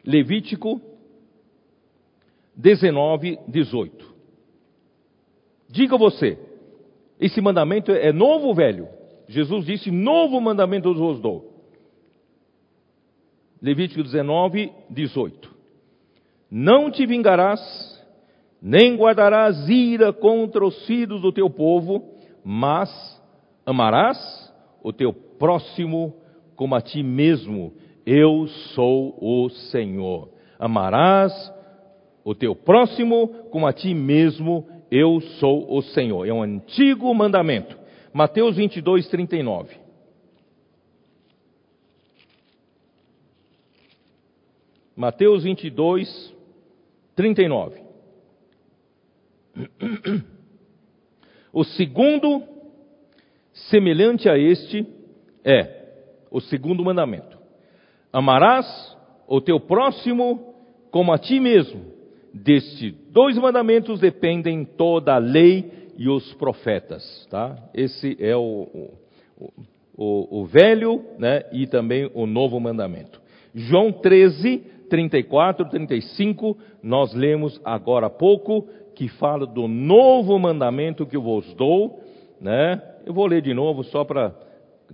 [0.05, 0.79] Levítico
[2.55, 4.13] 19, 18.
[5.69, 6.37] Diga você,
[7.19, 8.87] esse mandamento é novo ou velho?
[9.27, 11.53] Jesus disse: Novo mandamento eu vos dou.
[13.61, 15.53] Levítico 19, 18.
[16.51, 17.61] Não te vingarás,
[18.61, 22.13] nem guardarás ira contra os filhos do teu povo,
[22.43, 22.89] mas
[23.65, 24.17] amarás
[24.83, 26.13] o teu próximo
[26.55, 27.73] como a ti mesmo.
[28.05, 30.29] Eu sou o Senhor.
[30.59, 31.52] Amarás
[32.23, 36.27] o teu próximo como a ti mesmo, eu sou o Senhor.
[36.27, 37.77] É um antigo mandamento.
[38.13, 39.75] Mateus 22, 39.
[44.95, 46.33] Mateus 22,
[47.15, 47.81] 39.
[51.55, 52.41] O segundo,
[53.69, 54.87] semelhante a este,
[55.45, 55.83] é
[56.31, 57.37] o segundo mandamento:
[58.11, 58.65] Amarás
[59.27, 60.55] o teu próximo
[60.89, 61.92] como a ti mesmo.
[62.33, 67.55] Destes dois mandamentos dependem toda a lei e os profetas, tá?
[67.73, 68.89] Esse é o,
[69.39, 69.53] o,
[69.95, 71.43] o, o velho, né?
[71.51, 73.21] E também o novo mandamento.
[73.53, 81.15] João 13, 34, 35, nós lemos agora há pouco, que fala do novo mandamento que
[81.15, 82.01] eu vos dou,
[82.41, 82.81] né?
[83.05, 84.33] Eu vou ler de novo só para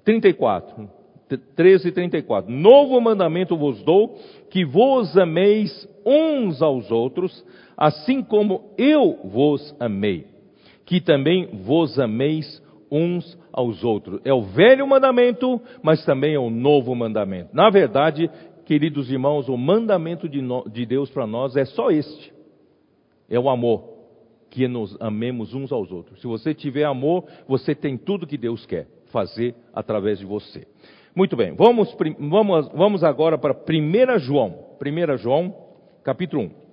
[0.03, 0.89] 34.
[1.37, 2.51] 13 e 34.
[2.51, 4.17] Novo mandamento vos dou,
[4.49, 7.45] que vos ameis uns aos outros,
[7.77, 10.25] assim como eu vos amei,
[10.85, 12.61] que também vos ameis
[12.91, 14.19] uns aos outros.
[14.25, 17.49] É o velho mandamento, mas também é o novo mandamento.
[17.53, 18.29] Na verdade,
[18.65, 22.33] queridos irmãos, o mandamento de, no, de Deus para nós é só este:
[23.29, 23.99] é o amor,
[24.49, 26.19] que nos amemos uns aos outros.
[26.21, 30.67] Se você tiver amor, você tem tudo que Deus quer fazer através de você.
[31.19, 34.77] Muito bem, vamos, vamos, vamos agora para 1 João.
[34.81, 35.53] 1 João,
[36.01, 36.68] capítulo 1.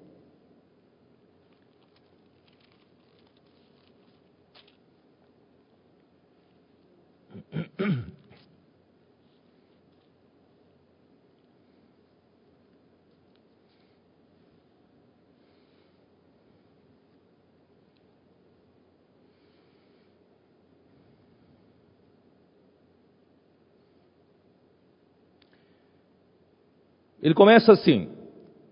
[27.27, 28.09] Ele começa assim: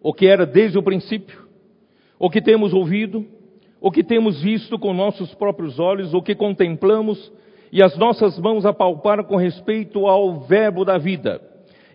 [0.00, 1.40] o que era desde o princípio,
[2.20, 3.26] o que temos ouvido,
[3.80, 7.32] o que temos visto com nossos próprios olhos, o que contemplamos
[7.72, 11.40] e as nossas mãos apalparam com respeito ao Verbo da vida.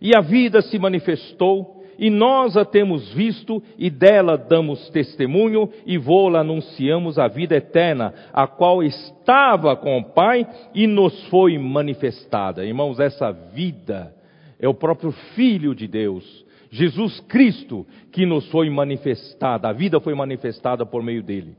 [0.01, 5.97] E a vida se manifestou, e nós a temos visto, e dela damos testemunho, e
[5.97, 10.45] vô-la anunciamos a vida eterna, a qual estava com o Pai
[10.75, 12.65] e nos foi manifestada.
[12.65, 14.13] Irmãos, essa vida
[14.59, 20.13] é o próprio Filho de Deus, Jesus Cristo, que nos foi manifestada, a vida foi
[20.13, 21.55] manifestada por meio dele.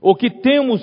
[0.00, 0.82] O que temos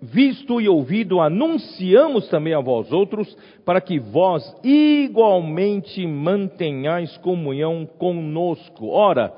[0.00, 8.88] visto e ouvido, anunciamos também a vós outros, para que vós igualmente mantenhais comunhão conosco.
[8.88, 9.34] Ora,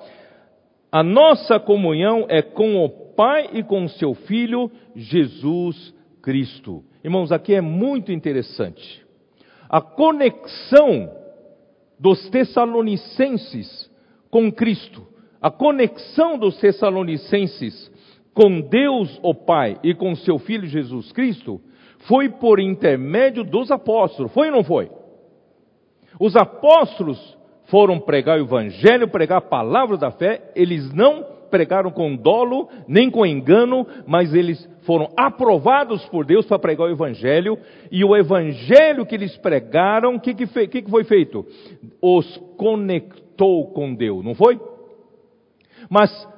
[0.90, 6.84] a nossa comunhão é com o Pai e com o seu Filho, Jesus Cristo.
[7.02, 9.02] Irmãos, aqui é muito interessante.
[9.68, 11.10] A conexão
[12.02, 13.88] dos Tessalonicenses
[14.28, 15.06] com Cristo,
[15.40, 17.90] a conexão dos Tessalonicenses
[18.34, 21.60] com Deus o Pai e com seu Filho Jesus Cristo
[22.08, 24.32] foi por intermédio dos apóstolos.
[24.32, 24.90] Foi ou não foi?
[26.18, 32.16] Os apóstolos foram pregar o Evangelho, pregar a palavra da fé, eles não pregaram com
[32.16, 37.58] dolo, nem com engano, mas eles foram aprovados por Deus para pregar o Evangelho,
[37.90, 41.46] e o Evangelho que eles pregaram, o que, que, que, que foi feito?
[42.00, 44.60] Os conectou com Deus, não foi?
[45.88, 46.28] Mas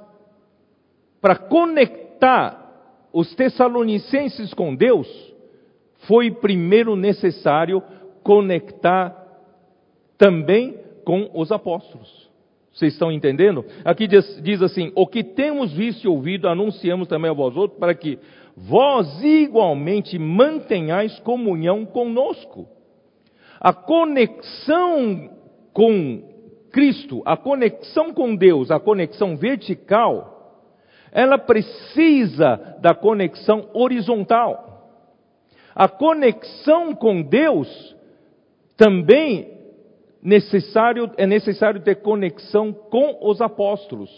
[1.20, 2.60] para conectar
[3.12, 5.08] os tessalonicenses com Deus,
[6.06, 7.82] foi primeiro necessário
[8.22, 9.24] conectar
[10.18, 12.23] também com os apóstolos.
[12.74, 13.64] Vocês estão entendendo?
[13.84, 17.78] Aqui diz, diz, assim: O que temos visto e ouvido, anunciamos também a vós outros,
[17.78, 18.18] para que
[18.56, 22.66] vós igualmente mantenhais comunhão conosco.
[23.60, 25.30] A conexão
[25.72, 26.22] com
[26.72, 30.34] Cristo, a conexão com Deus, a conexão vertical,
[31.12, 34.72] ela precisa da conexão horizontal.
[35.72, 37.96] A conexão com Deus
[38.76, 39.53] também
[40.24, 44.10] necessário, é necessário ter conexão com os apóstolos.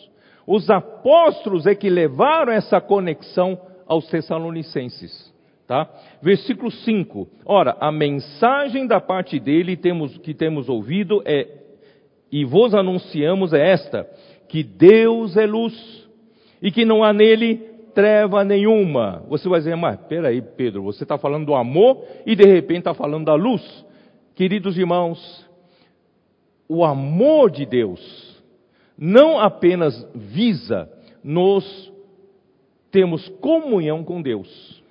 [0.47, 5.35] Os apóstolos é que levaram essa conexão aos Tessalonicenses.
[5.67, 5.91] Tá?
[6.23, 7.29] Versículo 5.
[7.45, 11.49] Ora, a mensagem da parte dele temos, que temos ouvido é,
[12.31, 14.09] e vos anunciamos é esta:
[14.49, 16.09] que Deus é luz
[16.63, 17.57] e que não há nele
[17.93, 19.25] treva nenhuma.
[19.29, 22.95] Você vai dizer, mas peraí, Pedro, você está falando do amor e de repente está
[22.95, 23.85] falando da luz.
[24.37, 25.46] Queridos irmãos,
[26.69, 28.43] o amor de Deus
[28.99, 30.91] não apenas visa
[31.23, 31.93] nos
[32.91, 34.83] temos comunhão com Deus,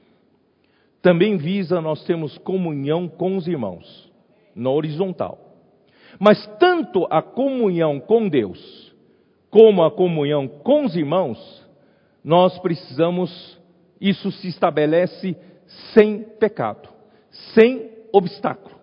[1.02, 4.12] também visa nós temos comunhão com os irmãos,
[4.56, 5.40] na horizontal.
[6.20, 8.94] Mas tanto a comunhão com Deus,
[9.50, 11.66] como a comunhão com os irmãos,
[12.24, 13.60] nós precisamos,
[14.00, 15.36] isso se estabelece
[15.94, 16.90] sem pecado,
[17.54, 18.76] sem obstáculo.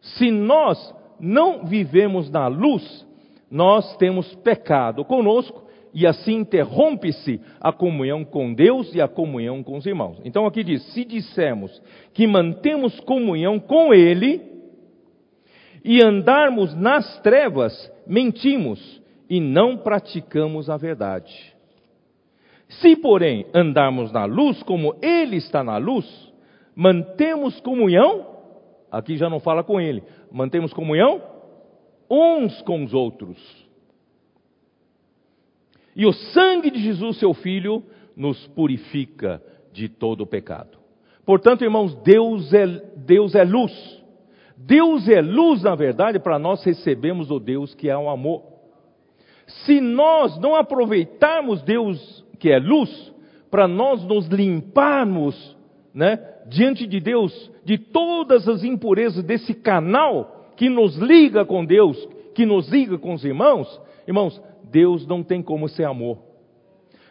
[0.00, 3.06] Se nós não vivemos na luz,
[3.50, 9.76] nós temos pecado conosco e assim interrompe-se a comunhão com Deus e a comunhão com
[9.76, 10.20] os irmãos.
[10.24, 14.40] Então aqui diz: se dissermos que mantemos comunhão com Ele
[15.84, 21.54] e andarmos nas trevas, mentimos e não praticamos a verdade.
[22.68, 26.06] Se, porém, andarmos na luz como Ele está na luz,
[26.76, 28.37] mantemos comunhão,
[28.90, 31.22] aqui já não fala com Ele, mantemos comunhão
[32.10, 33.36] uns com os outros.
[35.94, 37.82] E o sangue de Jesus, seu Filho,
[38.16, 40.78] nos purifica de todo o pecado.
[41.26, 43.72] Portanto, irmãos, Deus é, Deus é luz.
[44.56, 48.42] Deus é luz, na verdade, para nós recebermos o Deus que é o amor.
[49.46, 53.12] Se nós não aproveitarmos Deus que é luz,
[53.50, 55.56] para nós nos limparmos,
[55.94, 62.08] né, diante de Deus, de todas as impurezas desse canal que nos liga com Deus,
[62.34, 66.18] que nos liga com os irmãos, irmãos, Deus não tem como ser amor.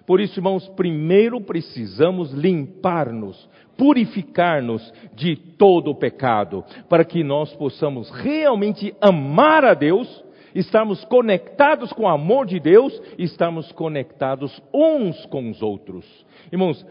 [0.05, 8.09] Por isso, irmãos, primeiro precisamos limpar-nos, purificar-nos de todo o pecado, para que nós possamos
[8.11, 10.23] realmente amar a Deus
[10.55, 16.05] estarmos conectados com o amor de Deus, estarmos conectados uns com os outros.
[16.51, 16.85] Irmãos,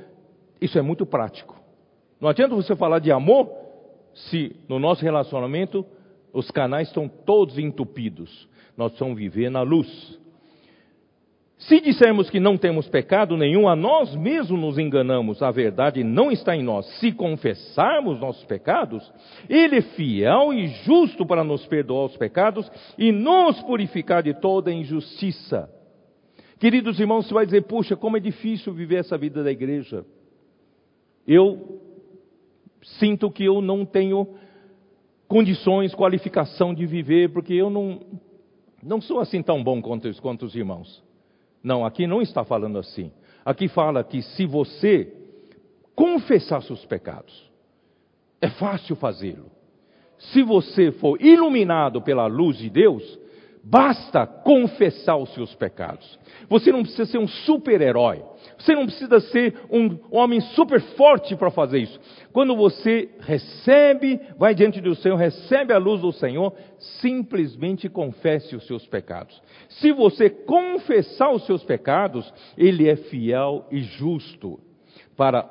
[0.60, 1.55] isso é muito prático.
[2.26, 3.48] Não adianta você falar de amor
[4.12, 5.86] se no nosso relacionamento
[6.32, 8.48] os canais estão todos entupidos.
[8.76, 10.18] Nós precisamos viver na luz.
[11.56, 16.32] Se dissermos que não temos pecado nenhum, a nós mesmos nos enganamos, a verdade não
[16.32, 16.84] está em nós.
[16.98, 19.08] Se confessarmos nossos pecados,
[19.48, 22.68] Ele é fiel e justo para nos perdoar os pecados
[22.98, 25.70] e nos purificar de toda injustiça.
[26.58, 30.04] Queridos irmãos, você vai dizer, puxa, como é difícil viver essa vida da igreja.
[31.24, 31.85] Eu
[32.98, 34.28] sinto que eu não tenho
[35.28, 38.00] condições, qualificação de viver, porque eu não,
[38.82, 41.02] não sou assim tão bom quanto, quanto os irmãos.
[41.62, 43.10] Não, aqui não está falando assim.
[43.44, 45.12] Aqui fala que se você
[45.94, 47.50] confessar seus pecados,
[48.40, 49.50] é fácil fazê-lo.
[50.18, 53.18] Se você for iluminado pela luz de Deus,
[53.68, 56.18] basta confessar os seus pecados.
[56.48, 58.22] Você não precisa ser um super-herói.
[58.56, 62.00] Você não precisa ser um homem super forte para fazer isso.
[62.32, 66.54] Quando você recebe, vai diante do Senhor, recebe a luz do Senhor,
[67.00, 69.42] simplesmente confesse os seus pecados.
[69.68, 74.60] Se você confessar os seus pecados, Ele é fiel e justo
[75.16, 75.50] para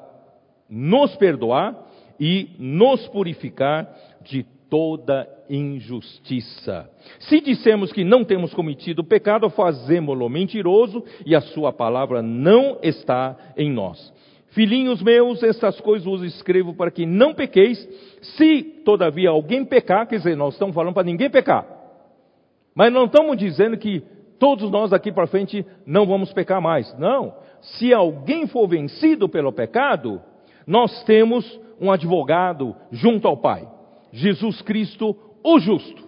[0.70, 1.86] nos perdoar
[2.18, 6.90] e nos purificar de toda injustiça.
[7.20, 13.36] Se dissemos que não temos cometido pecado, fazemo-lo mentiroso e a sua palavra não está
[13.58, 14.14] em nós.
[14.50, 17.78] Filhinhos meus, estas coisas vos escrevo para que não pequeis.
[18.22, 21.68] Se todavia alguém pecar, quer dizer, nós estamos falando para ninguém pecar.
[22.74, 24.02] Mas não estamos dizendo que
[24.40, 26.98] todos nós daqui para frente não vamos pecar mais.
[26.98, 27.34] Não.
[27.62, 30.22] Se alguém for vencido pelo pecado,
[30.66, 33.68] nós temos um advogado junto ao Pai.
[34.12, 35.16] Jesus Cristo,
[35.46, 36.04] o justo.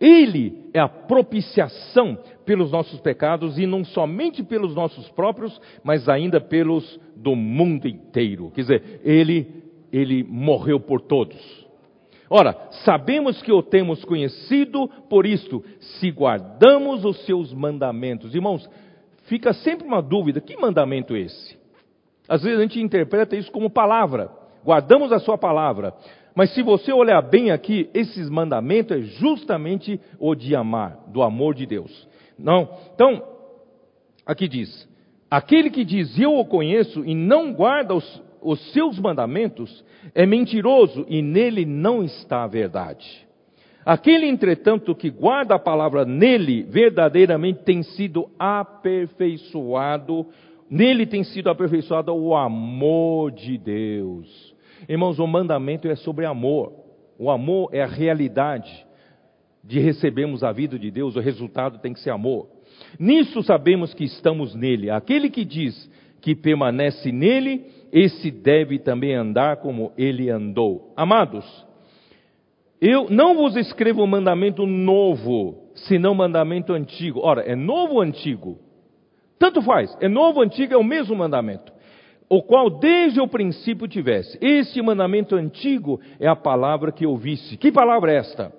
[0.00, 6.40] Ele é a propiciação pelos nossos pecados e não somente pelos nossos próprios, mas ainda
[6.40, 8.52] pelos do mundo inteiro.
[8.52, 11.66] Quer dizer, ele, ele morreu por todos.
[12.30, 12.54] Ora,
[12.84, 18.34] sabemos que o temos conhecido por isto, se guardamos os seus mandamentos.
[18.34, 18.68] Irmãos,
[19.24, 21.58] fica sempre uma dúvida: que mandamento é esse?
[22.28, 24.30] Às vezes a gente interpreta isso como palavra.
[24.62, 25.94] Guardamos a sua palavra.
[26.38, 31.52] Mas se você olhar bem aqui, esses mandamentos é justamente o de amar, do amor
[31.52, 32.06] de Deus.
[32.38, 32.68] Não?
[32.94, 33.20] Então,
[34.24, 34.88] aqui diz:
[35.28, 39.84] aquele que diz eu o conheço e não guarda os, os seus mandamentos
[40.14, 43.26] é mentiroso e nele não está a verdade.
[43.84, 50.24] Aquele, entretanto, que guarda a palavra nele, verdadeiramente tem sido aperfeiçoado,
[50.70, 54.56] nele tem sido aperfeiçoado o amor de Deus.
[54.88, 56.72] Irmãos, o mandamento é sobre amor.
[57.18, 58.86] O amor é a realidade
[59.62, 62.48] de recebermos a vida de Deus, o resultado tem que ser amor.
[62.98, 64.88] Nisso sabemos que estamos nele.
[64.88, 65.90] Aquele que diz
[66.22, 70.94] que permanece nele, esse deve também andar como ele andou.
[70.96, 71.44] Amados,
[72.80, 77.20] eu não vos escrevo um mandamento novo, senão mandamento antigo.
[77.22, 78.58] Ora, é novo ou antigo?
[79.38, 81.77] Tanto faz, é novo ou antigo, é o mesmo mandamento
[82.28, 84.38] o qual desde o princípio tivesse.
[84.40, 87.56] Este mandamento antigo é a palavra que ouvisse.
[87.56, 88.52] Que palavra é esta?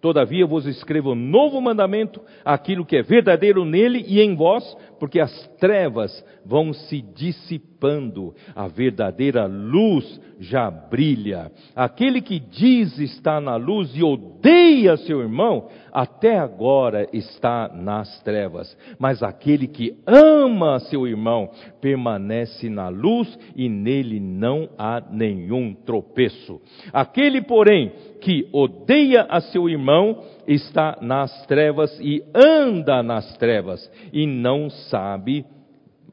[0.00, 5.18] Todavia vos escrevo um novo mandamento, aquilo que é verdadeiro nele e em vós, porque
[5.18, 11.50] as trevas vão se dissipando, a verdadeira luz já brilha.
[11.74, 18.78] Aquele que diz estar na luz e odeia seu irmão, até agora está nas trevas.
[18.96, 21.50] Mas aquele que ama seu irmão
[21.80, 26.60] permanece na luz e nele não há nenhum tropeço.
[26.92, 27.90] Aquele, porém,
[28.20, 35.44] que odeia a seu irmão está nas trevas e anda nas trevas e não sabe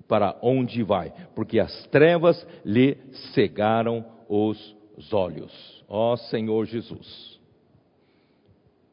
[0.08, 2.98] para onde vai, porque as trevas lhe
[3.34, 4.76] cegaram os
[5.12, 5.84] olhos.
[5.88, 7.40] Ó Senhor Jesus.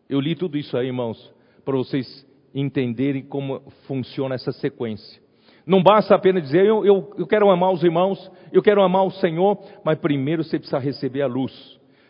[0.09, 1.33] Eu li tudo isso aí, irmãos,
[1.65, 5.21] para vocês entenderem como funciona essa sequência.
[5.67, 9.11] Não basta apenas dizer, eu, eu, eu quero amar os irmãos, eu quero amar o
[9.11, 11.53] Senhor, mas primeiro você precisa receber a luz.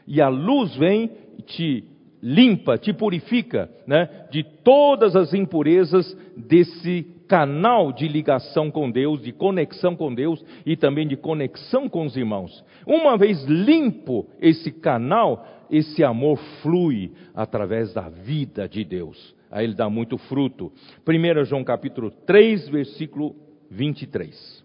[0.06, 1.84] E a luz vem e te
[2.22, 9.32] limpa, te purifica né, de todas as impurezas desse canal de ligação com Deus, de
[9.32, 12.64] conexão com Deus e também de conexão com os irmãos.
[12.86, 19.34] Uma vez limpo esse canal, esse amor flui através da vida de Deus.
[19.50, 20.72] Aí ele dá muito fruto.
[21.06, 23.34] 1 João capítulo 3, versículo
[23.70, 24.64] 23.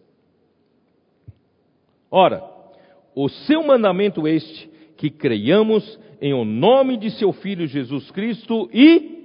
[2.09, 2.43] Ora,
[3.15, 9.19] o seu mandamento este, que creiamos em o nome de seu Filho Jesus Cristo e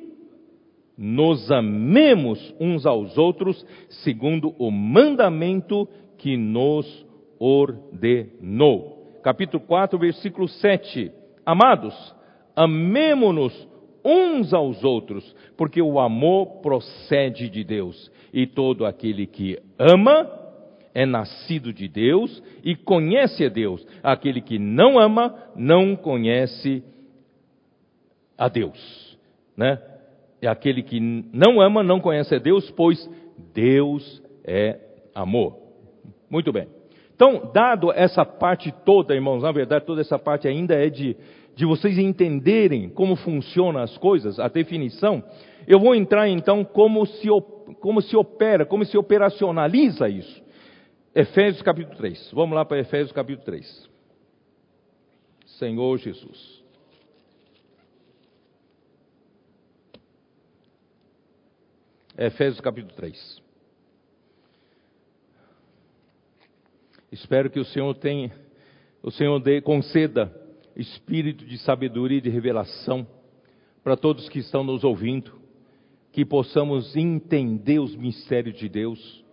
[0.97, 3.65] nos amemos uns aos outros,
[4.03, 5.87] segundo o mandamento
[6.17, 7.07] que nos
[7.39, 9.21] ordenou.
[9.23, 11.13] Capítulo 4, versículo 7.
[11.45, 11.95] Amados,
[12.57, 13.69] amemo-nos
[14.03, 20.46] uns aos outros, porque o amor procede de Deus, e todo aquele que ama
[20.97, 23.87] é nascido de Deus e conhece a Deus.
[24.03, 26.83] Aquele que não ama não conhece
[28.39, 29.19] a Deus,
[29.55, 29.79] né?
[30.41, 33.11] é aquele que não ama, não conhece a Deus, pois
[33.53, 34.79] Deus é
[35.15, 35.59] amor.
[36.31, 36.67] Muito bem.
[37.15, 41.15] Então, dado essa parte toda, irmãos, na verdade, toda essa parte ainda é de,
[41.55, 45.23] de vocês entenderem como funcionam as coisas, a definição,
[45.69, 47.29] eu vou entrar então como se,
[47.81, 50.46] como se opera, como se operacionaliza isso.
[51.19, 52.31] Efésios capítulo 3.
[52.35, 53.89] Vamos lá para Efésios capítulo 3.
[55.47, 56.63] Senhor Jesus.
[62.19, 63.43] Efésios capítulo 3.
[67.11, 68.31] Espero que o Senhor tenha,
[69.03, 70.31] o Senhor dê, conceda
[70.77, 73.07] espírito de sabedoria e de revelação
[73.83, 75.41] para todos que estão nos ouvindo,
[76.13, 79.25] que possamos entender os mistérios de Deus,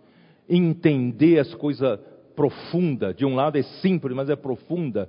[0.48, 1.98] entender as coisas
[2.34, 3.16] profundas.
[3.16, 5.08] De um lado é simples, mas é profunda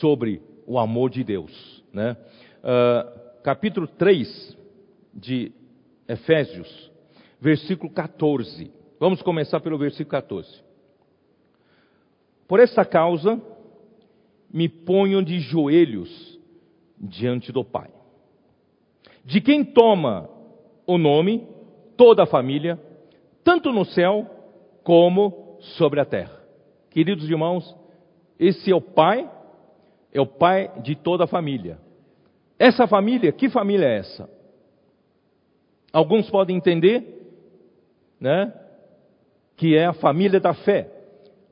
[0.00, 2.16] sobre o amor de Deus, né?
[2.58, 4.56] Uh, capítulo 3
[5.14, 5.52] de
[6.06, 6.90] Efésios,
[7.40, 8.70] versículo 14.
[9.00, 10.62] Vamos começar pelo versículo 14.
[12.46, 13.40] Por essa causa,
[14.52, 16.38] me ponho de joelhos
[16.98, 17.90] diante do Pai,
[19.24, 20.28] de quem toma
[20.86, 21.46] o nome
[21.96, 22.80] toda a família,
[23.44, 24.26] tanto no céu
[24.82, 26.38] como sobre a terra.
[26.90, 27.76] Queridos irmãos,
[28.38, 29.30] esse é o Pai,
[30.12, 31.78] é o Pai de toda a família.
[32.58, 34.28] Essa família, que família é essa?
[35.92, 37.04] Alguns podem entender,
[38.20, 38.52] né,
[39.56, 40.90] que é a família da fé.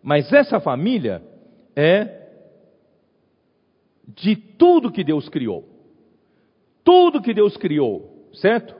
[0.02, 1.22] Mas essa família
[1.74, 2.26] é
[4.06, 5.64] de tudo que Deus criou.
[6.84, 8.74] Tudo que Deus criou, certo?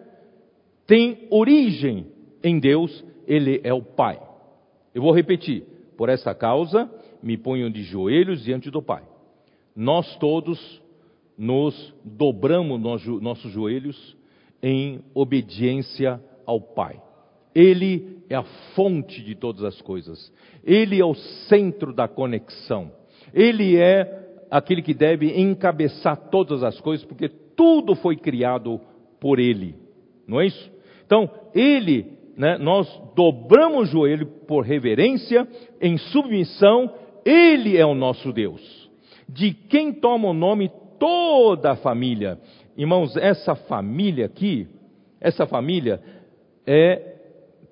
[0.87, 2.13] Tem origem
[2.47, 4.21] em Deus, Ele é o Pai.
[4.95, 5.65] Eu vou repetir.
[5.97, 6.91] Por essa causa,
[7.23, 9.03] me ponho de joelhos diante do Pai.
[9.75, 10.83] Nós todos
[11.37, 12.81] nos dobramos
[13.21, 14.17] nossos joelhos
[14.63, 17.01] em obediência ao Pai.
[17.55, 18.43] Ele é a
[18.75, 20.33] fonte de todas as coisas.
[20.63, 21.15] Ele é o
[21.49, 22.93] centro da conexão.
[23.33, 28.81] Ele é aquele que deve encabeçar todas as coisas, porque tudo foi criado
[29.19, 29.75] por Ele.
[30.27, 30.71] Não é isso?
[31.05, 35.49] Então, Ele, né, nós dobramos o joelho por reverência,
[35.81, 36.93] em submissão,
[37.25, 38.91] Ele é o nosso Deus.
[39.29, 42.39] De quem toma o nome toda a família.
[42.77, 44.69] Irmãos, essa família aqui,
[45.21, 46.01] essa família
[46.67, 47.15] é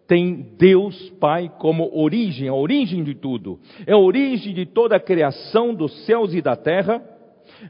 [0.07, 3.59] tem Deus Pai como origem, a origem de tudo.
[3.87, 7.03] É a origem de toda a criação dos céus e da terra.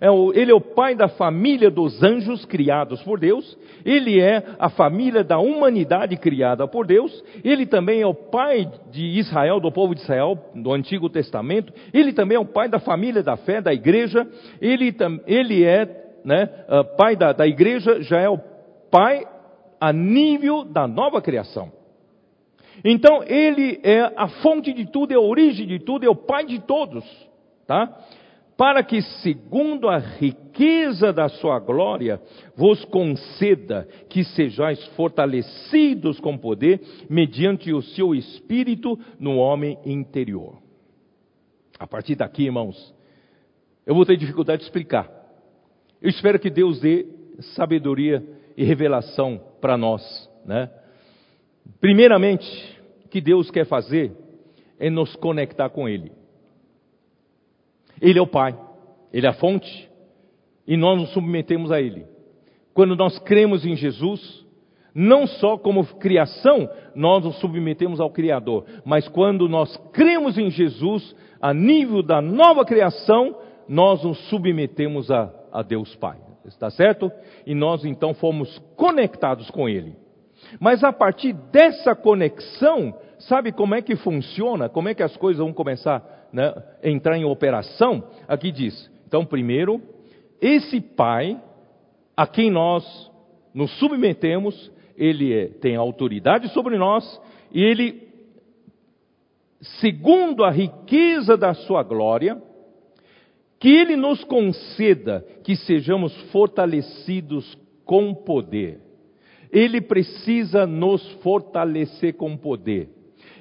[0.00, 3.56] É o, ele é o pai da família dos anjos criados por Deus.
[3.84, 7.24] Ele é a família da humanidade criada por Deus.
[7.44, 11.72] Ele também é o pai de Israel, do povo de Israel, do Antigo Testamento.
[11.92, 14.26] Ele também é o pai da família da fé, da igreja.
[14.60, 14.94] Ele,
[15.26, 18.38] ele é né, uh, pai da, da igreja, já é o
[18.90, 19.26] pai
[19.80, 21.70] a nível da nova criação.
[22.84, 26.44] Então, ele é a fonte de tudo, é a origem de tudo, é o pai
[26.44, 27.04] de todos,
[27.66, 27.98] tá?
[28.56, 32.20] Para que, segundo a riqueza da sua glória,
[32.56, 36.80] vos conceda que sejais fortalecidos com poder,
[37.10, 40.58] mediante o seu espírito no homem interior.
[41.78, 42.94] A partir daqui, irmãos,
[43.84, 45.10] eu vou ter dificuldade de explicar.
[46.00, 47.06] Eu espero que Deus dê
[47.56, 48.24] sabedoria
[48.56, 50.70] e revelação para nós, né?
[51.80, 52.46] Primeiramente,
[53.04, 54.12] o que Deus quer fazer
[54.78, 56.12] é nos conectar com Ele.
[58.00, 58.58] Ele é o Pai,
[59.12, 59.90] Ele é a fonte,
[60.66, 62.06] e nós nos submetemos a Ele.
[62.72, 64.44] Quando nós cremos em Jesus,
[64.94, 71.14] não só como criação, nós nos submetemos ao Criador, mas quando nós cremos em Jesus,
[71.40, 73.36] a nível da nova criação,
[73.68, 76.18] nós nos submetemos a, a Deus Pai.
[76.46, 77.10] Está certo?
[77.46, 79.96] E nós então fomos conectados com Ele.
[80.60, 84.68] Mas a partir dessa conexão, sabe como é que funciona?
[84.68, 88.04] Como é que as coisas vão começar né, entrar em operação?
[88.28, 89.80] Aqui diz: então, primeiro,
[90.40, 91.40] esse Pai,
[92.16, 92.84] a quem nós
[93.54, 97.20] nos submetemos, ele é, tem autoridade sobre nós
[97.52, 98.08] e ele,
[99.80, 102.42] segundo a riqueza da sua glória,
[103.58, 108.84] que ele nos conceda que sejamos fortalecidos com poder
[109.54, 112.88] ele precisa nos fortalecer com poder.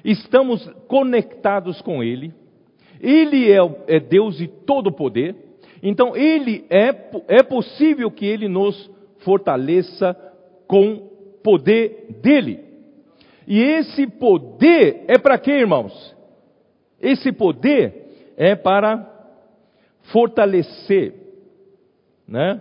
[0.04, 2.32] Estamos conectados com Ele,
[3.06, 3.58] Ele é,
[3.96, 5.36] é Deus de todo poder,
[5.82, 6.88] então Ele é,
[7.28, 10.14] é possível que Ele nos fortaleça
[10.66, 11.10] com
[11.42, 12.64] poder dele.
[13.46, 16.16] E esse poder é para quê, irmãos?
[17.00, 19.10] Esse poder é para
[20.04, 21.14] fortalecer,
[22.26, 22.60] né?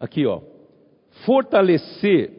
[0.00, 0.40] Aqui, ó
[1.24, 2.30] fortalecer,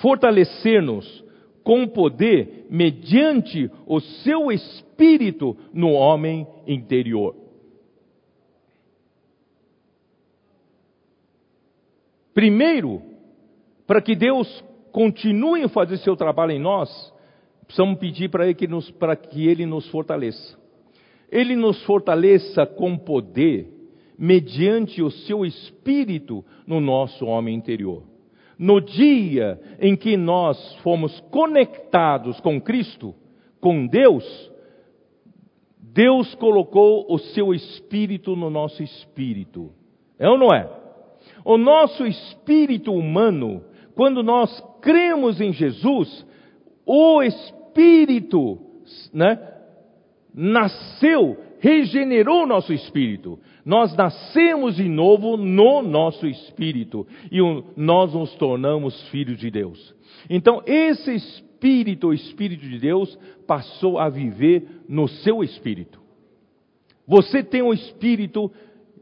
[0.00, 1.24] fortalecer-nos
[1.66, 7.34] com poder mediante o seu espírito no homem interior.
[12.32, 13.02] Primeiro,
[13.84, 17.12] para que Deus continue a fazer seu trabalho em nós,
[17.64, 20.56] precisamos pedir para ele que, Ele nos fortaleça.
[21.28, 23.66] Ele nos fortaleça com poder,
[24.16, 28.04] mediante o seu espírito no nosso homem interior.
[28.58, 33.14] No dia em que nós fomos conectados com Cristo,
[33.60, 34.24] com Deus,
[35.78, 39.72] Deus colocou o seu espírito no nosso espírito.
[40.18, 40.70] É ou não é?
[41.44, 43.62] O nosso espírito humano,
[43.94, 46.26] quando nós cremos em Jesus,
[46.84, 48.58] o espírito,
[49.12, 49.38] né,
[50.34, 53.38] nasceu, regenerou o nosso espírito.
[53.64, 57.38] Nós nascemos de novo no nosso espírito e
[57.76, 59.94] nós nos tornamos filhos de Deus.
[60.28, 66.00] Então, esse espírito, o espírito de Deus, passou a viver no seu espírito.
[67.06, 68.50] Você tem o espírito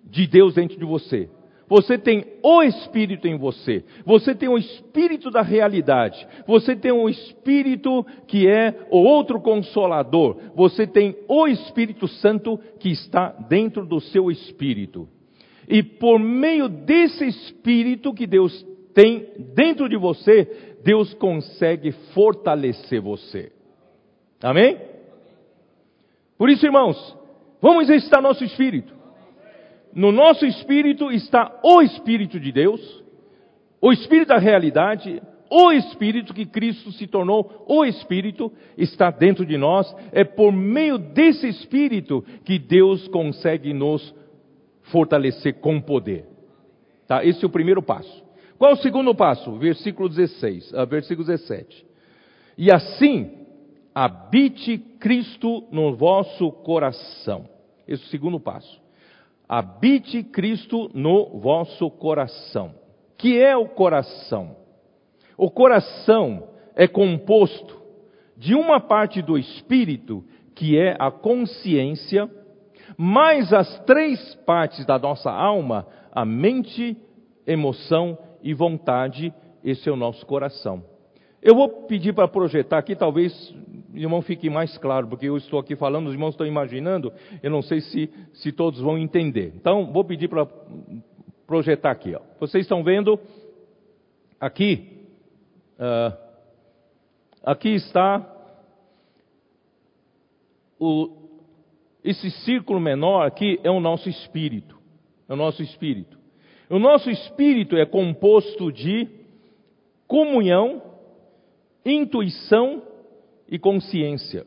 [0.05, 1.29] de Deus dentro de você.
[1.69, 3.85] Você tem o Espírito em você.
[4.05, 6.27] Você tem o Espírito da realidade.
[6.47, 10.37] Você tem o Espírito que é o outro consolador.
[10.55, 15.09] Você tem o Espírito Santo que está dentro do seu espírito.
[15.67, 23.51] E por meio desse Espírito que Deus tem dentro de você, Deus consegue fortalecer você.
[24.43, 24.79] Amém?
[26.37, 27.17] Por isso, irmãos,
[27.61, 28.94] vamos exercitar nosso espírito
[29.95, 33.05] no nosso espírito está o Espírito de Deus,
[33.81, 39.57] o Espírito da realidade, o Espírito que Cristo se tornou, o Espírito está dentro de
[39.57, 39.95] nós.
[40.11, 44.13] É por meio desse Espírito que Deus consegue nos
[44.91, 46.27] fortalecer com poder.
[47.07, 47.25] Tá?
[47.25, 48.25] Esse é o primeiro passo.
[48.59, 49.57] Qual é o segundo passo?
[49.59, 51.87] Versículo 16, uh, versículo 17.
[52.59, 53.31] E assim,
[53.95, 57.49] habite Cristo no vosso coração.
[57.87, 58.84] Esse é o segundo passo
[59.49, 62.75] habite Cristo no vosso coração.
[63.17, 64.57] Que é o coração?
[65.37, 67.83] O coração é composto
[68.37, 70.25] de uma parte do espírito,
[70.55, 72.29] que é a consciência,
[72.97, 76.97] mais as três partes da nossa alma, a mente,
[77.47, 79.33] emoção e vontade,
[79.63, 80.85] esse é o nosso coração.
[81.43, 83.55] Eu vou pedir para projetar aqui, talvez
[83.95, 87.63] irmão fique mais claro, porque eu estou aqui falando, os irmãos estão imaginando, eu não
[87.63, 89.53] sei se, se todos vão entender.
[89.57, 90.47] Então, vou pedir para
[91.47, 92.15] projetar aqui.
[92.15, 92.21] Ó.
[92.41, 93.19] Vocês estão vendo
[94.41, 95.07] aqui,
[95.79, 96.17] uh,
[97.45, 98.31] aqui está
[100.79, 101.11] o,
[102.03, 104.79] esse círculo menor aqui é o nosso espírito.
[105.29, 106.19] É o nosso espírito.
[106.69, 109.09] O nosso espírito é composto de
[110.07, 110.83] comunhão
[111.85, 112.83] intuição
[113.49, 114.47] e consciência.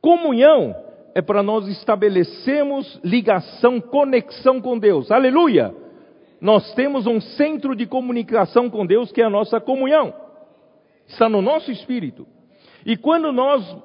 [0.00, 0.74] Comunhão
[1.14, 5.10] é para nós estabelecermos ligação, conexão com Deus.
[5.10, 5.74] Aleluia!
[6.40, 10.14] Nós temos um centro de comunicação com Deus que é a nossa comunhão.
[11.06, 12.26] Está no nosso espírito.
[12.86, 13.76] E quando nós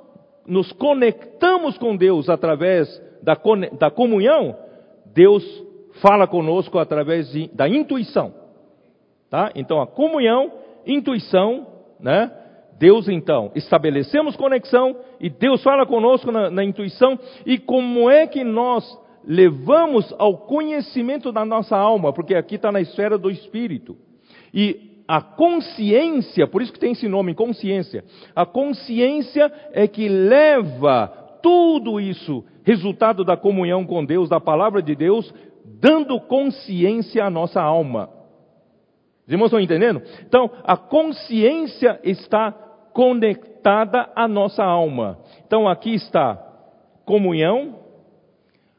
[0.46, 2.88] nos conectamos com Deus através
[3.24, 3.36] da,
[3.80, 4.56] da comunhão,
[5.14, 5.44] Deus
[6.02, 8.34] fala conosco através de, da intuição.
[9.30, 9.52] Tá?
[9.56, 10.52] Então a comunhão,
[10.86, 11.66] intuição
[12.00, 12.32] né?
[12.80, 18.44] Deus então, estabelecemos conexão e Deus fala conosco na, na intuição e como é que
[18.44, 18.84] nós
[19.26, 23.96] levamos ao conhecimento da nossa alma, porque aqui está na esfera do espírito.
[24.54, 28.04] E a consciência, por isso que tem esse nome, consciência.
[28.36, 31.08] A consciência é que leva
[31.42, 35.34] tudo isso, resultado da comunhão com Deus, da palavra de Deus,
[35.66, 38.10] dando consciência à nossa alma.
[39.26, 40.02] Os irmãos estão entendendo?
[40.26, 42.52] Então, a consciência está
[42.94, 45.20] conectada à nossa alma.
[45.46, 46.36] Então, aqui está
[47.06, 47.80] comunhão,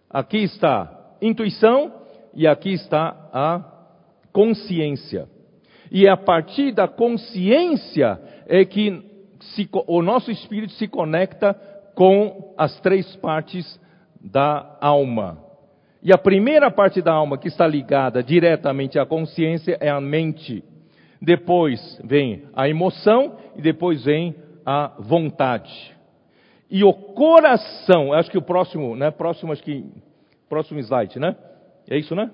[0.08, 1.92] aqui está intuição
[2.34, 3.62] e aqui está a
[4.32, 5.28] consciência.
[5.90, 9.02] E é a partir da consciência é que
[9.40, 11.54] se, o nosso espírito se conecta
[11.94, 13.80] com as três partes
[14.20, 15.43] da alma.
[16.04, 20.62] E a primeira parte da alma que está ligada diretamente à consciência é a mente.
[21.20, 24.36] Depois vem a emoção e depois vem
[24.66, 25.96] a vontade.
[26.70, 29.10] E o coração, acho que o próximo, né?
[29.10, 29.82] Próximo, acho que
[30.46, 31.36] próximo slide, né?
[31.88, 32.30] É isso, né?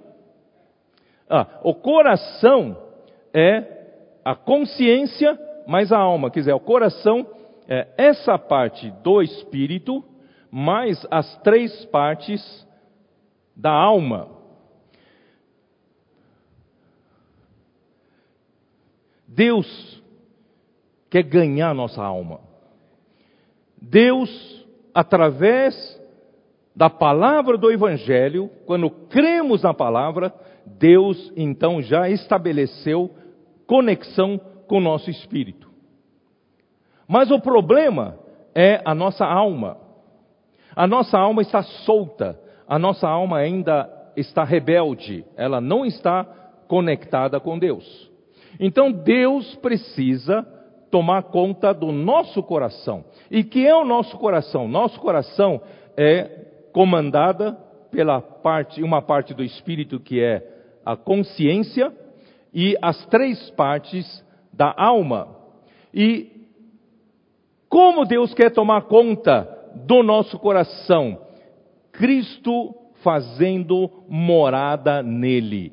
[1.29, 2.77] Ah, o coração
[3.33, 3.65] é
[4.25, 7.25] a consciência mais a alma, quer dizer, o coração
[7.69, 10.05] é essa parte do espírito
[10.51, 12.69] mais as três partes
[13.61, 14.29] da alma.
[19.29, 20.03] Deus
[21.11, 22.41] quer ganhar nossa alma.
[23.81, 26.01] Deus, através
[26.75, 30.33] da palavra do Evangelho, quando cremos na palavra,
[30.65, 33.15] Deus então já estabeleceu
[33.67, 35.71] conexão com o nosso espírito.
[37.07, 38.19] Mas o problema
[38.55, 39.77] é a nossa alma.
[40.75, 42.41] A nossa alma está solta,
[42.71, 46.25] a nossa alma ainda está rebelde, ela não está
[46.69, 48.09] conectada com Deus.
[48.61, 50.47] Então Deus precisa
[50.89, 53.05] tomar conta do nosso coração.
[53.29, 54.69] E que é o nosso coração?
[54.69, 55.61] Nosso coração
[55.97, 57.59] é comandada
[57.91, 60.41] pela parte, uma parte do espírito que é
[60.87, 61.93] a consciência
[62.55, 65.27] e as três partes da alma.
[65.93, 66.47] E
[67.69, 71.30] como Deus quer tomar conta do nosso coração?
[72.01, 75.71] Cristo fazendo morada nele.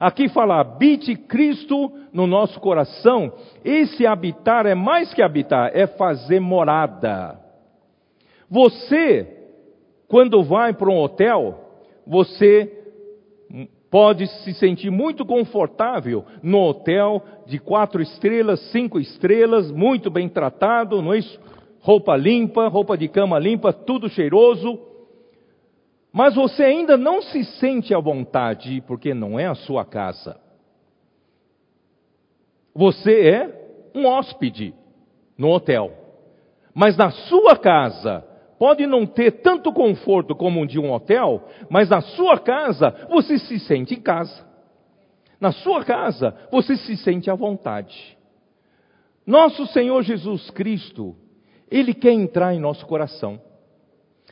[0.00, 3.32] Aqui fala, habite Cristo no nosso coração.
[3.64, 7.38] Esse habitar é mais que habitar, é fazer morada.
[8.50, 9.46] Você,
[10.08, 11.70] quando vai para um hotel,
[12.04, 12.76] você
[13.88, 21.00] pode se sentir muito confortável no hotel de quatro estrelas, cinco estrelas, muito bem tratado,
[21.00, 21.40] não é isso?
[21.84, 24.80] Roupa limpa, roupa de cama limpa, tudo cheiroso.
[26.10, 30.40] Mas você ainda não se sente à vontade porque não é a sua casa.
[32.74, 34.72] Você é um hóspede
[35.36, 35.92] no hotel.
[36.74, 38.26] Mas na sua casa,
[38.58, 43.38] pode não ter tanto conforto como um de um hotel, mas na sua casa você
[43.38, 44.48] se sente em casa.
[45.38, 48.16] Na sua casa você se sente à vontade.
[49.26, 51.14] Nosso Senhor Jesus Cristo,
[51.74, 53.40] Ele quer entrar em nosso coração.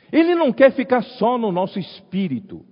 [0.09, 2.65] Ele não quer ficar só no nosso espírito.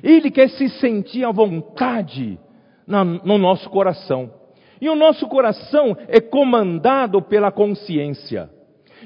[0.00, 2.38] Ele quer se sentir à vontade
[2.86, 4.32] na, no nosso coração.
[4.80, 8.48] E o nosso coração é comandado pela consciência.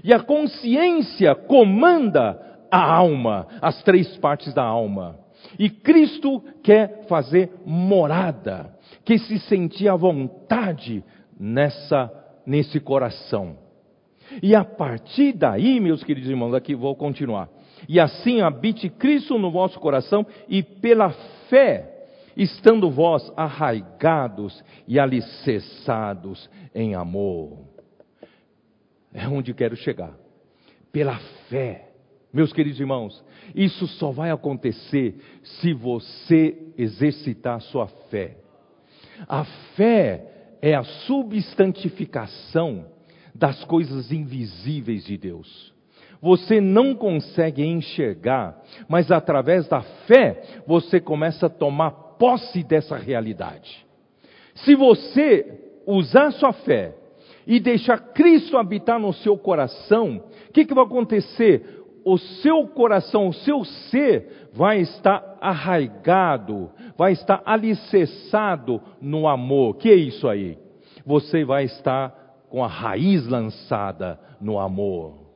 [0.04, 2.38] E a consciência comanda
[2.70, 5.18] a alma, as três partes da alma.
[5.59, 11.02] E Cristo quer fazer morada, que se sentir à vontade
[11.40, 12.12] nessa
[12.44, 13.67] nesse coração.
[14.43, 17.49] E a partir daí, meus queridos irmãos, aqui vou continuar
[17.87, 21.11] e assim habite Cristo no vosso coração, e pela
[21.49, 22.07] fé,
[22.37, 27.59] estando vós arraigados e alicerçados em amor.
[29.12, 30.14] É onde quero chegar.
[30.91, 31.18] Pela
[31.49, 31.85] fé.
[32.33, 33.24] Meus queridos irmãos,
[33.55, 38.37] isso só vai acontecer se você exercitar sua fé.
[39.26, 42.87] A fé é a substantificação
[43.39, 45.78] das coisas invisíveis de Deus
[46.20, 53.86] você não consegue enxergar, mas através da fé você começa a tomar posse dessa realidade.
[54.55, 56.95] Se você usar sua fé
[57.47, 61.76] e deixar Cristo habitar no seu coração, o que, que vai acontecer?
[62.05, 69.76] O seu coração, o seu ser vai estar arraigado, vai estar alicerçado no amor.
[69.76, 70.59] Que é isso aí?
[71.07, 75.28] Você vai estar com a raiz lançada no amor.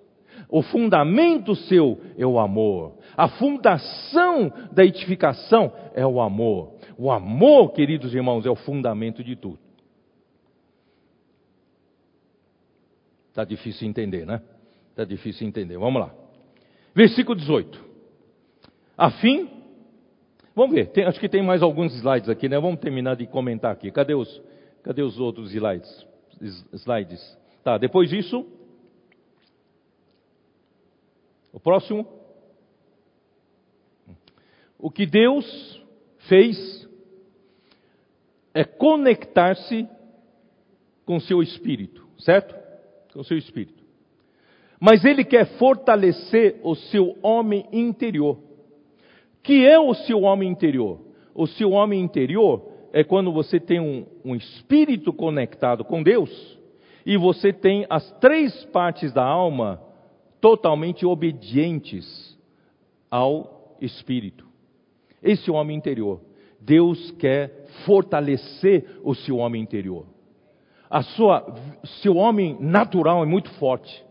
[0.49, 2.99] O fundamento seu é o amor.
[3.17, 6.75] A fundação da edificação é o amor.
[6.99, 9.59] O amor, queridos irmãos, é o fundamento de tudo.
[13.29, 14.43] Está difícil entender, né?
[14.91, 15.79] Está difícil entender.
[15.79, 16.15] Vamos lá.
[16.95, 17.83] Versículo 18.
[18.97, 19.49] Afim.
[20.55, 22.61] Vamos ver, tem, acho que tem mais alguns slides aqui, né?
[22.61, 23.91] Vamos terminar de comentar aqui.
[23.91, 24.43] Cadê os,
[24.83, 26.07] cadê os outros slides?
[26.43, 27.39] Slides?
[27.63, 28.47] Tá, depois disso,
[31.53, 32.07] o próximo.
[34.79, 35.81] O que Deus
[36.29, 36.89] fez
[38.53, 39.89] é conectar-se
[41.05, 42.55] com seu espírito, certo?
[43.13, 43.83] Com seu espírito.
[44.81, 48.39] Mas ele quer fortalecer o seu homem interior.
[49.43, 51.01] Que é o seu homem interior?
[51.35, 56.31] O seu homem interior é quando você tem um, um espírito conectado com Deus
[57.07, 59.81] e você tem as três partes da alma
[60.41, 62.39] totalmente obedientes
[63.11, 64.47] ao Espírito.
[65.23, 66.21] Esse homem interior.
[66.61, 70.07] Deus quer fortalecer o seu homem interior.
[70.89, 71.55] A sua,
[72.03, 74.05] seu homem natural é muito forte,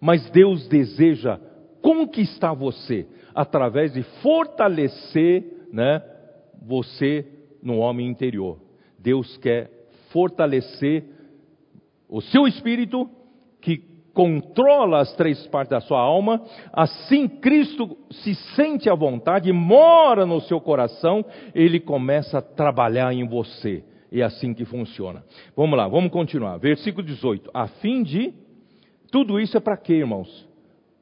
[0.00, 1.38] mas Deus deseja
[1.80, 6.02] conquistar você através de fortalecer, né,
[6.62, 7.26] você
[7.64, 8.58] no homem interior.
[8.98, 9.70] Deus quer
[10.12, 11.04] fortalecer
[12.08, 13.10] o seu espírito
[13.60, 13.78] que
[14.12, 16.40] controla as três partes da sua alma,
[16.72, 23.26] assim Cristo se sente à vontade, mora no seu coração, ele começa a trabalhar em
[23.26, 23.82] você.
[24.12, 25.24] É assim que funciona.
[25.56, 26.56] Vamos lá, vamos continuar.
[26.58, 27.50] Versículo 18.
[27.52, 28.32] A fim de.
[29.10, 30.48] Tudo isso é para quê, irmãos?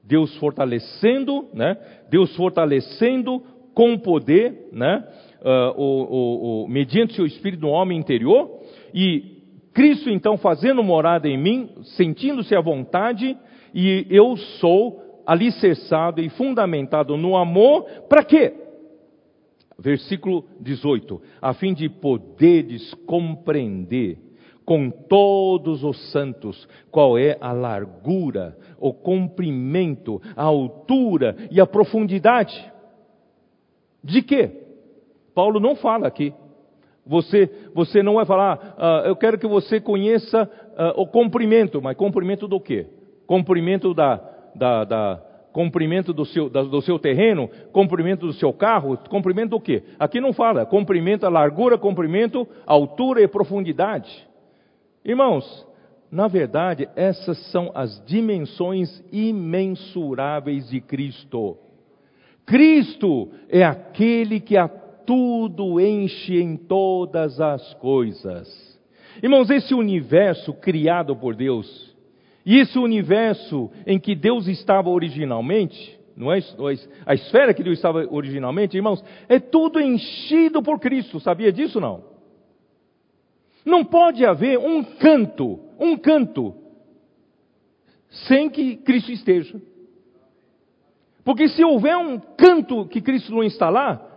[0.02, 1.76] Deus fortalecendo, né?
[2.08, 3.40] Deus fortalecendo
[3.74, 5.06] com poder, né?
[5.42, 8.60] Uh, o, o, o, mediante seu espírito no homem interior,
[8.94, 9.42] e
[9.74, 13.36] Cristo então fazendo morada em mim, sentindo-se à vontade,
[13.74, 18.54] e eu sou alicerçado e fundamentado no amor, para quê?
[19.78, 24.18] Versículo 18: a fim de poderes compreender
[24.64, 32.70] com todos os santos qual é a largura, o comprimento, a altura e a profundidade.
[34.04, 34.61] De quê?
[35.34, 36.32] Paulo não fala aqui.
[37.04, 41.96] Você, você não vai falar, uh, eu quero que você conheça uh, o comprimento, mas
[41.96, 42.86] comprimento do quê?
[43.26, 44.20] Comprimento da,
[44.54, 45.22] da, da
[45.52, 49.82] comprimento do seu, da, do seu terreno, comprimento do seu carro, comprimento do quê?
[49.98, 54.26] Aqui não fala, comprimento, a largura, comprimento, altura e profundidade.
[55.04, 55.66] Irmãos,
[56.10, 61.56] na verdade, essas são as dimensões imensuráveis de Cristo.
[62.46, 64.68] Cristo é aquele que a
[65.06, 68.80] tudo enche em todas as coisas.
[69.22, 71.94] Irmãos, esse universo criado por Deus,
[72.44, 76.40] e esse universo em que Deus estava originalmente, não é
[77.06, 82.04] a esfera que Deus estava originalmente, irmãos, é tudo enchido por Cristo, sabia disso não?
[83.64, 86.54] Não pode haver um canto, um canto,
[88.10, 89.60] sem que Cristo esteja.
[91.24, 94.11] Porque se houver um canto que Cristo não lá,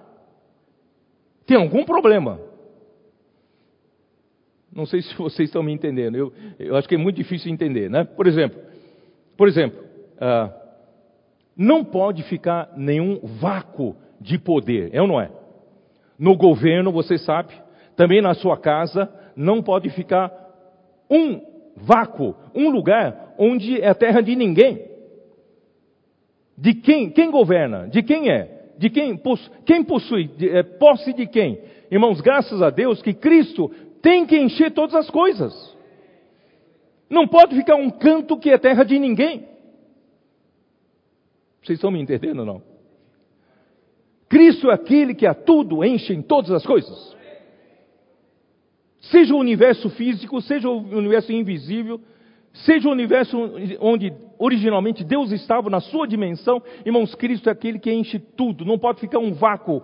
[1.46, 2.40] tem algum problema.
[4.74, 6.16] Não sei se vocês estão me entendendo.
[6.16, 8.04] Eu, eu acho que é muito difícil entender, né?
[8.04, 8.60] Por exemplo,
[9.38, 9.80] por exemplo,
[10.16, 10.54] uh,
[11.56, 15.30] não pode ficar nenhum vácuo de poder, é ou não é?
[16.18, 17.54] No governo, você sabe,
[17.96, 20.32] também na sua casa, não pode ficar
[21.10, 21.42] um
[21.76, 24.86] vácuo, um lugar onde é terra de ninguém.
[26.58, 27.10] De quem?
[27.10, 27.88] Quem governa?
[27.88, 28.55] De quem é?
[28.78, 29.20] De quem,
[29.66, 31.60] quem possui, é, posse de quem?
[31.90, 33.70] Irmãos, graças a Deus que Cristo
[34.02, 35.76] tem que encher todas as coisas.
[37.10, 39.48] Não pode ficar um canto que é terra de ninguém.
[41.62, 42.62] Vocês estão me entendendo ou não?
[44.28, 47.16] Cristo é aquele que a tudo enche em todas as coisas.
[49.02, 52.02] Seja o universo físico, seja o universo invisível,
[52.54, 53.38] seja o universo
[53.80, 58.78] onde originalmente Deus estava na sua dimensão, irmãos, Cristo é aquele que enche tudo, não
[58.78, 59.82] pode ficar um vácuo,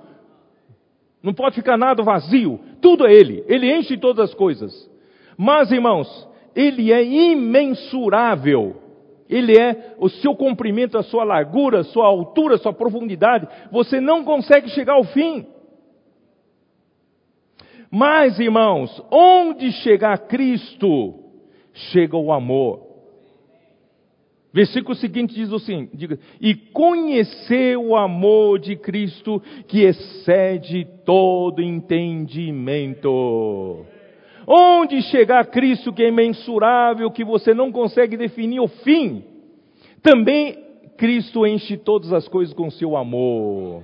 [1.22, 4.90] não pode ficar nada vazio, tudo é Ele, Ele enche todas as coisas.
[5.38, 8.76] Mas, irmãos, Ele é imensurável,
[9.30, 14.02] Ele é o seu comprimento, a sua largura, a sua altura, a sua profundidade, você
[14.02, 15.46] não consegue chegar ao fim.
[17.90, 21.16] Mas, irmãos, onde chegar Cristo,
[21.74, 22.91] chega o amor.
[24.54, 33.10] Versículo seguinte diz assim: diga, e conhecer o amor de Cristo que excede todo entendimento.
[34.46, 39.24] Onde chegar Cristo que é imensurável, que você não consegue definir o fim,
[40.02, 40.58] também
[40.98, 43.84] Cristo enche todas as coisas com seu amor.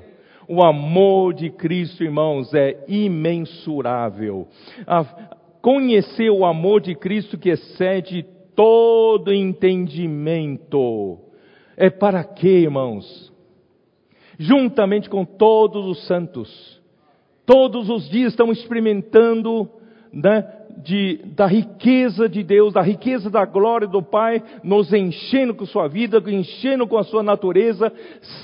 [0.50, 4.48] O amor de Cristo, irmãos, é imensurável.
[4.86, 5.04] A,
[5.62, 8.26] conhecer o amor de Cristo que excede
[8.58, 11.20] todo entendimento.
[11.78, 13.32] É para quê, irmãos?
[14.40, 16.82] Juntamente com todos os santos,
[17.46, 19.70] todos os dias estão experimentando
[20.12, 20.44] né,
[20.84, 25.88] de, da riqueza de Deus, da riqueza da glória do Pai, nos enchendo com sua
[25.88, 27.94] vida, enchendo com a sua natureza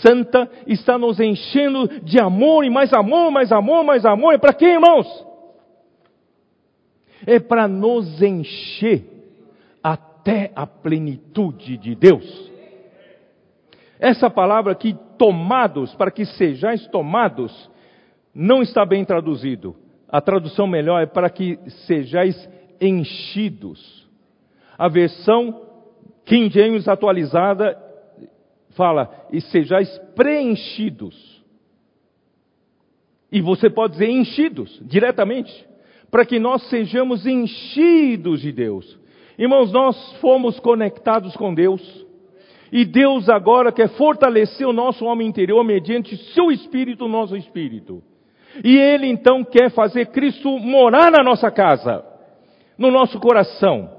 [0.02, 4.36] santa, está nos enchendo de amor e mais amor, mais amor, mais amor.
[4.36, 5.08] É para quê, irmãos?
[7.26, 9.13] É para nos encher
[9.84, 12.52] até a plenitude de Deus.
[14.00, 17.70] Essa palavra aqui, tomados, para que sejais tomados,
[18.34, 19.76] não está bem traduzido.
[20.10, 24.10] A tradução melhor é para que sejais enchidos.
[24.78, 25.62] A versão
[26.26, 27.78] King James atualizada
[28.76, 31.44] fala, e sejais preenchidos.
[33.32, 35.68] E você pode dizer enchidos, diretamente,
[36.12, 39.00] para que nós sejamos enchidos de Deus.
[39.38, 41.82] Irmãos, nós fomos conectados com Deus.
[42.72, 48.02] E Deus agora quer fortalecer o nosso homem interior mediante seu espírito, nosso espírito.
[48.64, 52.04] E Ele então quer fazer Cristo morar na nossa casa,
[52.78, 53.92] no nosso coração.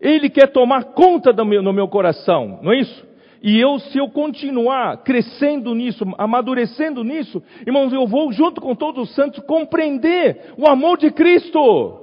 [0.00, 3.12] Ele quer tomar conta do meu, no meu coração, não é isso?
[3.42, 9.08] E eu, se eu continuar crescendo nisso, amadurecendo nisso, irmãos, eu vou junto com todos
[9.08, 12.01] os santos compreender o amor de Cristo.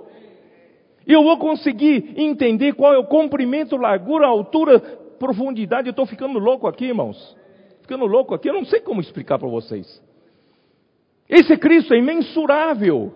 [1.10, 4.80] Eu vou conseguir entender qual é o comprimento, largura, altura,
[5.18, 5.88] profundidade.
[5.88, 7.36] Eu estou ficando louco aqui, irmãos.
[7.82, 10.00] Ficando louco aqui, eu não sei como explicar para vocês.
[11.28, 13.12] Esse Cristo é imensurável.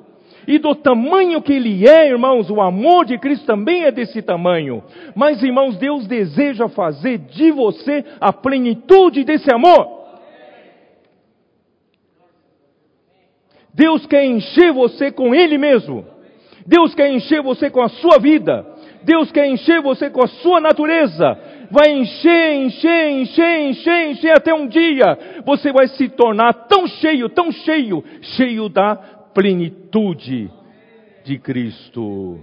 [0.47, 4.83] E do tamanho que ele é, irmãos, o amor de Cristo também é desse tamanho.
[5.15, 10.01] Mas, irmãos, Deus deseja fazer de você a plenitude desse amor.
[13.71, 16.12] Deus quer encher você com Ele mesmo.
[16.65, 18.65] Deus quer encher você com a sua vida.
[19.03, 21.37] Deus quer encher você com a sua natureza.
[21.69, 27.29] Vai encher, encher, encher, encher, encher até um dia você vai se tornar tão cheio,
[27.29, 30.49] tão cheio, cheio da plenitude
[31.23, 32.39] de Cristo.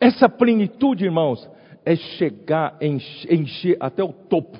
[0.00, 1.48] Essa plenitude, irmãos,
[1.84, 4.58] é chegar, encher, encher até o topo.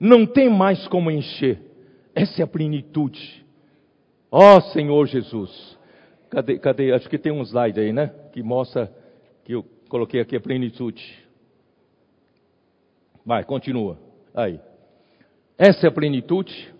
[0.00, 1.60] Não tem mais como encher.
[2.14, 3.44] Essa é a plenitude.
[4.30, 5.78] Ó oh, Senhor Jesus.
[6.32, 6.92] Cadê, cadê?
[6.94, 8.06] Acho que tem um slide aí, né?
[8.32, 8.90] Que mostra
[9.44, 11.02] que eu coloquei aqui a plenitude.
[13.22, 13.98] Vai, continua.
[14.34, 14.58] Aí.
[15.58, 16.72] Essa é a plenitude.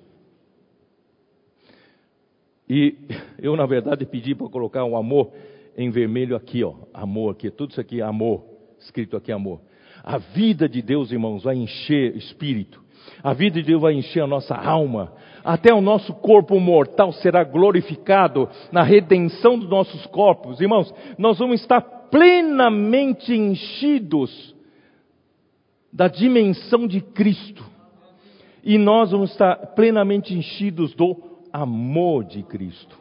[2.67, 2.97] E
[3.39, 5.31] eu, na verdade, pedi para colocar um amor
[5.77, 6.75] em vermelho aqui, ó.
[6.95, 7.51] Amor aqui.
[7.51, 8.43] Tudo isso aqui é amor.
[8.79, 9.61] Escrito aqui amor.
[10.03, 12.83] A vida de Deus, irmãos, vai encher espírito.
[13.23, 15.13] A vida de Deus vai encher a nossa alma.
[15.45, 20.61] Até o nosso corpo mortal será glorificado na redenção dos nossos corpos.
[20.61, 24.55] Irmãos, nós vamos estar plenamente enchidos
[25.93, 27.65] da dimensão de Cristo.
[28.63, 31.17] E nós vamos estar plenamente enchidos do
[31.53, 32.97] amor de Cristo.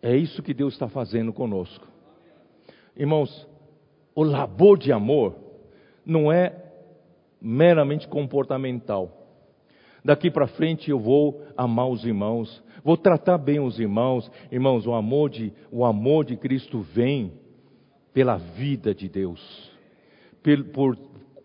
[0.00, 1.86] É isso que Deus está fazendo conosco.
[2.96, 3.46] Irmãos,
[4.14, 5.34] o labor de amor
[6.04, 6.54] não é
[7.40, 9.23] meramente comportamental.
[10.04, 14.30] Daqui para frente eu vou amar os irmãos, vou tratar bem os irmãos.
[14.52, 17.32] Irmãos, o amor de, o amor de Cristo vem
[18.12, 19.72] pela vida de Deus.
[20.42, 20.98] Por, por,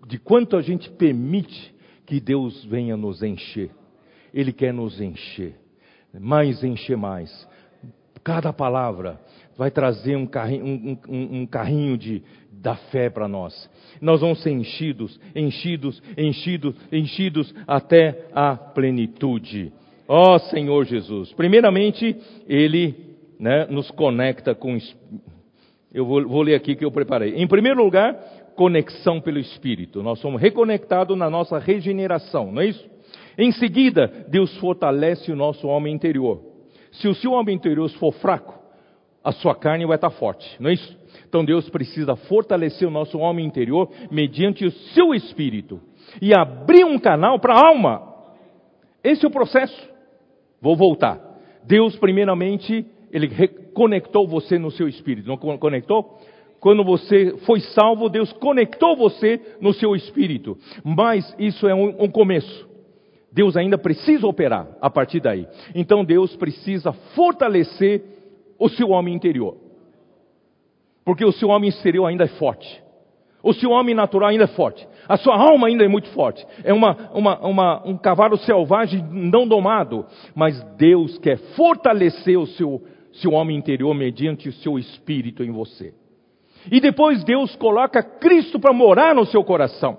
[0.05, 1.74] de quanto a gente permite
[2.05, 3.72] que Deus venha nos encher.
[4.34, 5.55] Ele quer nos encher,
[6.14, 7.47] mais encher mais.
[8.24, 9.22] Cada palavra
[9.57, 12.22] vai trazer um carrinho, um, um, um carrinho de,
[12.62, 13.70] da fé para nós.
[14.01, 19.72] Nós vamos ser enchidos, enchidos, enchidos, enchidos até a plenitude.
[20.07, 21.32] Ó oh, Senhor Jesus.
[21.34, 22.16] Primeiramente,
[22.47, 22.95] Ele
[23.39, 24.78] né, nos conecta com.
[25.93, 27.36] Eu vou, vou ler aqui que eu preparei.
[27.36, 28.14] Em primeiro lugar,
[28.55, 30.03] conexão pelo Espírito.
[30.03, 32.89] Nós somos reconectados na nossa regeneração, não é isso?
[33.38, 36.41] Em seguida, Deus fortalece o nosso homem interior.
[36.91, 38.60] Se o seu homem interior for fraco,
[39.24, 40.99] a sua carne vai estar forte, não é isso?
[41.28, 45.80] Então Deus precisa fortalecer o nosso homem interior mediante o seu espírito
[46.22, 48.10] e abrir um canal para a alma.
[49.03, 49.89] Esse é o processo.
[50.62, 51.20] Vou voltar.
[51.64, 55.28] Deus, primeiramente, ele reconectou você no seu espírito.
[55.28, 56.20] Não conectou?
[56.60, 60.57] Quando você foi salvo, Deus conectou você no seu espírito.
[60.84, 62.68] Mas isso é um, um começo.
[63.32, 65.47] Deus ainda precisa operar a partir daí.
[65.74, 68.03] Então Deus precisa fortalecer
[68.57, 69.68] o seu homem interior.
[71.06, 72.84] Porque o seu homem exterior ainda é forte.
[73.41, 74.86] O seu homem natural ainda é forte.
[75.08, 76.45] A sua alma ainda é muito forte.
[76.64, 80.06] É uma, uma, uma, um cavalo selvagem não domado.
[80.36, 82.84] Mas Deus quer fortalecer o seu,
[83.14, 85.93] seu homem interior mediante o seu espírito em você.
[86.70, 89.97] E depois Deus coloca Cristo para morar no seu coração.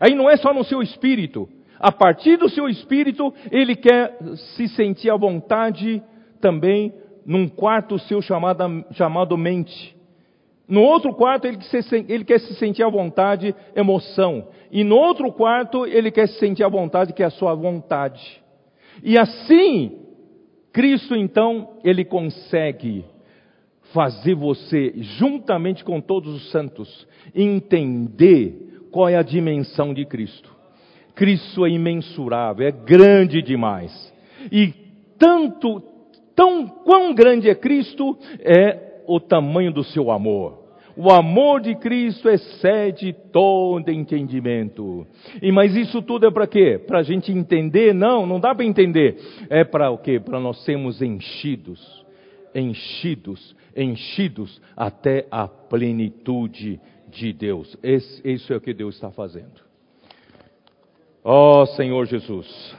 [0.00, 1.48] Aí não é só no seu espírito,
[1.78, 4.18] a partir do seu espírito, ele quer
[4.56, 6.02] se sentir à vontade
[6.40, 6.92] também
[7.24, 9.96] num quarto seu chamado, chamado mente.
[10.68, 11.58] No outro quarto, ele,
[12.08, 14.48] ele quer se sentir à vontade, emoção.
[14.70, 18.20] E no outro quarto, ele quer se sentir à vontade, que é a sua vontade.
[19.02, 19.98] E assim,
[20.70, 23.04] Cristo então, ele consegue
[23.94, 30.54] fazer você, juntamente com todos os santos, entender qual é a dimensão de Cristo.
[31.14, 34.14] Cristo é imensurável, é grande demais.
[34.52, 34.74] E
[35.18, 35.82] tanto,
[36.36, 40.68] tão quão grande é Cristo, é o tamanho do seu amor.
[40.94, 45.06] O amor de Cristo excede todo entendimento.
[45.40, 46.78] E mas isso tudo é para quê?
[46.84, 47.94] Para a gente entender?
[47.94, 49.16] Não, não dá para entender.
[49.48, 50.18] É para o quê?
[50.18, 52.04] Para nós sermos enchidos,
[52.52, 57.76] enchidos, enchidos até a plenitude de Deus.
[57.80, 59.62] Esse, isso é o que Deus está fazendo.
[61.22, 62.76] Ó oh, Senhor Jesus.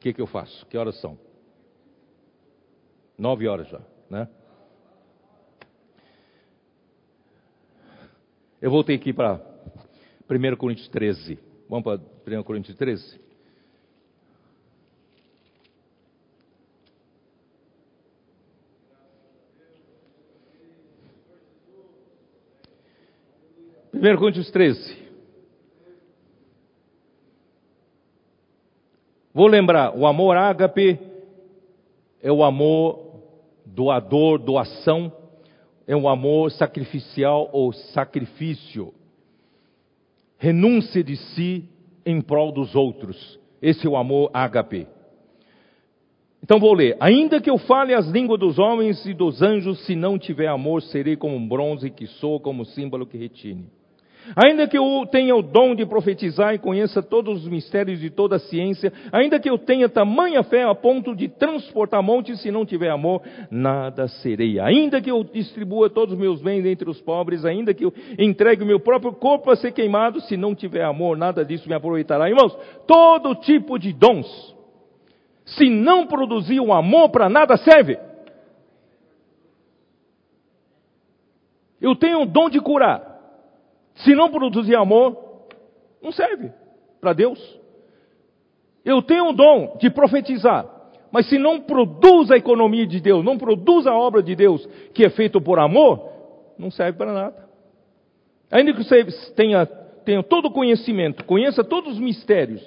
[0.00, 0.64] O que, é que eu faço?
[0.64, 1.18] Que horas são?
[3.18, 4.26] Nove horas já, né?
[8.62, 9.38] Eu voltei aqui para
[10.26, 11.38] 1 Coríntios 13.
[11.68, 13.20] Vamos para 1 Coríntios 13?
[23.90, 25.09] Primeiro Coríntios 13.
[29.32, 30.98] Vou lembrar, o amor ágape
[32.20, 33.10] é o amor
[33.64, 35.12] doador, doação,
[35.86, 38.92] é o amor sacrificial ou sacrifício.
[40.36, 41.68] Renúncia de si
[42.04, 43.38] em prol dos outros.
[43.62, 44.88] Esse é o amor ágape.
[46.42, 46.96] Então vou ler.
[46.98, 50.82] Ainda que eu fale as línguas dos homens e dos anjos, se não tiver amor,
[50.82, 53.70] serei como um bronze que soa, como símbolo que retine.
[54.36, 58.36] Ainda que eu tenha o dom de profetizar e conheça todos os mistérios de toda
[58.36, 62.64] a ciência, ainda que eu tenha tamanha fé a ponto de transportar montes, se não
[62.64, 64.60] tiver amor, nada serei.
[64.60, 68.62] Ainda que eu distribua todos os meus bens entre os pobres, ainda que eu entregue
[68.62, 72.28] o meu próprio corpo a ser queimado, se não tiver amor, nada disso me aproveitará.
[72.28, 72.56] Irmãos,
[72.86, 74.54] todo tipo de dons,
[75.44, 77.98] se não produzir o amor, para nada serve.
[81.80, 83.09] Eu tenho o dom de curar.
[84.04, 85.16] Se não produzir amor,
[86.02, 86.52] não serve
[87.00, 87.38] para Deus.
[88.84, 90.66] Eu tenho o dom de profetizar,
[91.12, 95.04] mas se não produz a economia de Deus, não produz a obra de Deus que
[95.04, 96.08] é feito por amor,
[96.58, 97.48] não serve para nada.
[98.50, 99.66] Ainda que você tenha,
[100.04, 102.62] tenha todo o conhecimento, conheça todos os mistérios,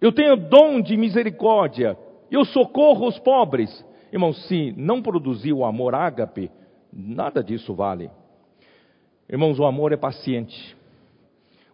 [0.00, 1.98] eu tenho dom de misericórdia,
[2.30, 3.84] eu socorro os pobres.
[4.12, 6.50] Irmão, se não produzir o amor ágape,
[6.92, 8.10] nada disso vale.
[9.28, 10.74] Irmãos, o amor é paciente,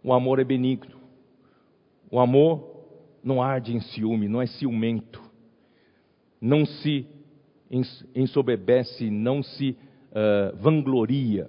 [0.03, 0.97] o amor é benigno,
[2.11, 2.69] o amor
[3.23, 5.23] não arde em ciúme, não é ciumento,
[6.41, 7.07] não se
[8.15, 9.77] ensoberbece, não se
[10.11, 11.49] uh, vangloria,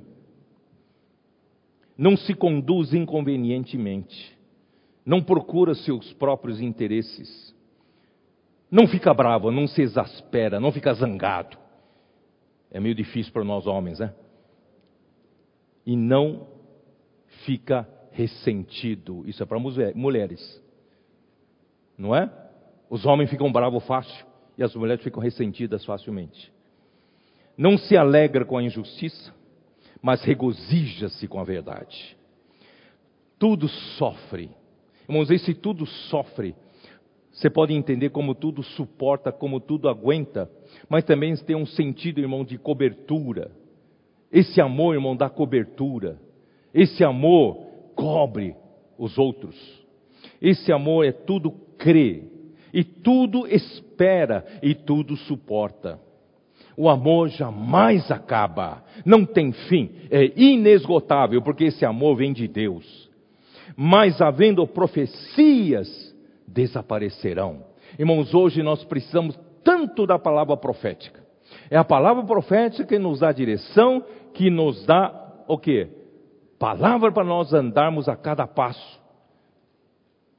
[1.97, 4.37] não se conduz inconvenientemente,
[5.03, 7.55] não procura seus próprios interesses,
[8.69, 11.57] não fica bravo, não se exaspera, não fica zangado.
[12.69, 14.13] É meio difícil para nós homens, né?
[15.86, 16.47] E não
[17.45, 19.23] fica ressentido.
[19.27, 20.63] Isso é para mulheres.
[21.97, 22.31] Não é?
[22.89, 24.25] Os homens ficam bravos fácil
[24.57, 26.51] e as mulheres ficam ressentidas facilmente.
[27.57, 29.33] Não se alegra com a injustiça,
[30.01, 32.17] mas regozija-se com a verdade.
[33.38, 34.49] Tudo sofre.
[35.07, 36.55] Irmãos, esse tudo sofre.
[37.31, 40.49] Você pode entender como tudo suporta, como tudo aguenta,
[40.88, 43.51] mas também tem um sentido, irmão, de cobertura
[44.32, 46.19] esse amor, irmão, dá cobertura.
[46.73, 47.65] Esse amor
[47.95, 48.55] cobre
[48.97, 49.55] os outros.
[50.41, 52.23] Esse amor é tudo crê,
[52.73, 55.99] e tudo espera, e tudo suporta.
[56.78, 63.09] O amor jamais acaba, não tem fim, é inesgotável, porque esse amor vem de Deus.
[63.78, 66.13] Mas havendo profecias,
[66.45, 67.63] desaparecerão.
[67.97, 71.24] Irmãos, hoje nós precisamos tanto da palavra profética.
[71.70, 74.03] É a palavra profética que nos dá direção,
[74.34, 75.11] que nos dá
[75.47, 75.88] o quê?
[76.59, 78.99] Palavra para nós andarmos a cada passo,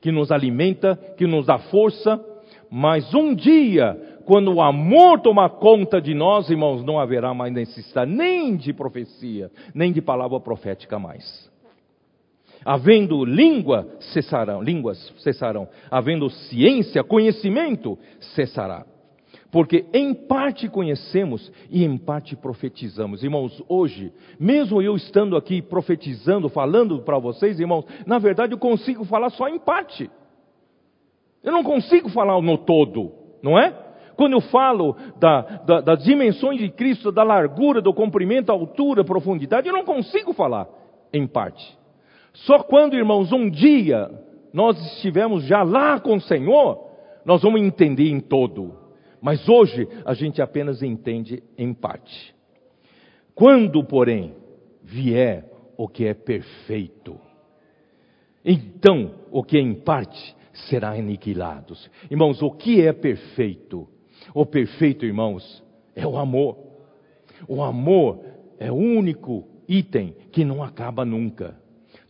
[0.00, 2.24] que nos alimenta, que nos dá força,
[2.70, 8.10] mas um dia, quando o amor tomar conta de nós, irmãos, não haverá mais necessidade
[8.10, 11.50] nem de profecia, nem de palavra profética mais.
[12.64, 15.68] Havendo língua, cessarão, línguas cessarão.
[15.88, 17.96] Havendo ciência, conhecimento,
[18.34, 18.84] cessará
[19.56, 23.24] porque em parte conhecemos e em parte profetizamos.
[23.24, 29.02] Irmãos, hoje, mesmo eu estando aqui profetizando, falando para vocês, irmãos, na verdade eu consigo
[29.06, 30.10] falar só em parte.
[31.42, 33.12] Eu não consigo falar no todo,
[33.42, 33.72] não é?
[34.14, 39.68] Quando eu falo da, da, das dimensões de Cristo, da largura, do comprimento, altura, profundidade,
[39.68, 40.68] eu não consigo falar
[41.14, 41.66] em parte.
[42.34, 44.10] Só quando, irmãos, um dia
[44.52, 46.90] nós estivermos já lá com o Senhor,
[47.24, 48.84] nós vamos entender em todo.
[49.26, 52.32] Mas hoje a gente apenas entende em parte.
[53.34, 54.36] Quando, porém,
[54.84, 57.18] vier o que é perfeito,
[58.44, 60.36] então o que é em parte
[60.68, 61.74] será aniquilado.
[62.08, 63.88] Irmãos, o que é perfeito?
[64.32, 65.60] O perfeito, irmãos,
[65.96, 66.56] é o amor.
[67.48, 68.24] O amor
[68.60, 71.56] é o único item que não acaba nunca.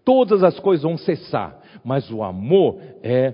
[0.04, 3.32] Todas as coisas vão cessar, mas o amor é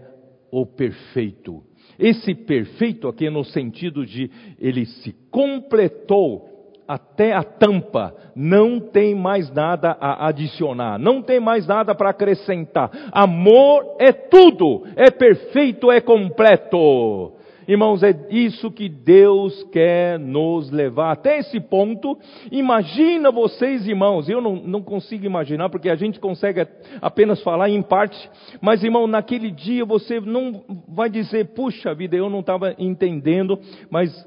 [0.53, 1.65] o perfeito.
[1.99, 6.53] Esse perfeito aqui no sentido de ele se completou
[6.87, 12.91] até a tampa, não tem mais nada a adicionar, não tem mais nada para acrescentar.
[13.13, 17.33] Amor é tudo, é perfeito, é completo.
[17.67, 22.19] Irmãos, é isso que Deus quer nos levar até esse ponto.
[22.51, 26.67] Imagina vocês, irmãos, eu não, não consigo imaginar, porque a gente consegue
[27.01, 28.31] apenas falar em parte,
[28.61, 33.59] mas, irmão, naquele dia você não vai dizer, puxa vida, eu não estava entendendo,
[33.91, 34.27] mas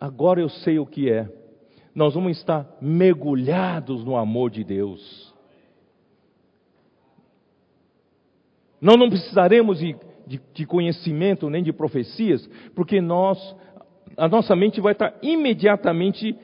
[0.00, 1.28] agora eu sei o que é.
[1.94, 5.32] Nós vamos estar mergulhados no amor de Deus.
[8.80, 13.38] Nós não precisaremos ir de, de conhecimento nem de profecias, porque nós,
[14.16, 16.36] a nossa mente vai estar imediatamente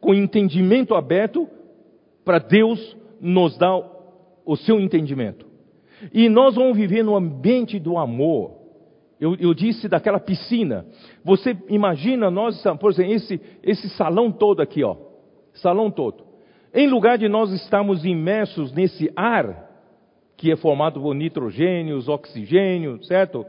[0.00, 1.48] com entendimento aberto
[2.24, 3.80] para Deus nos dar
[4.44, 5.46] o seu entendimento.
[6.12, 8.56] E nós vamos viver no ambiente do amor.
[9.20, 10.86] Eu, eu, disse daquela piscina.
[11.24, 14.96] Você imagina nós, por exemplo, esse, esse salão todo aqui, ó.
[15.54, 16.24] Salão todo.
[16.72, 19.67] Em lugar de nós estarmos imersos nesse ar,
[20.38, 23.44] que é formado por nitrogênios, oxigênio, certo?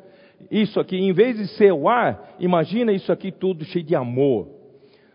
[0.50, 4.48] Isso aqui, em vez de ser o ar, imagina isso aqui tudo cheio de amor.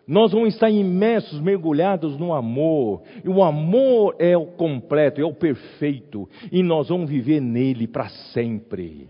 [0.07, 3.03] Nós vamos estar imersos, mergulhados no amor.
[3.25, 6.29] E o amor é o completo, é o perfeito.
[6.53, 9.09] E nós vamos viver nele para sempre.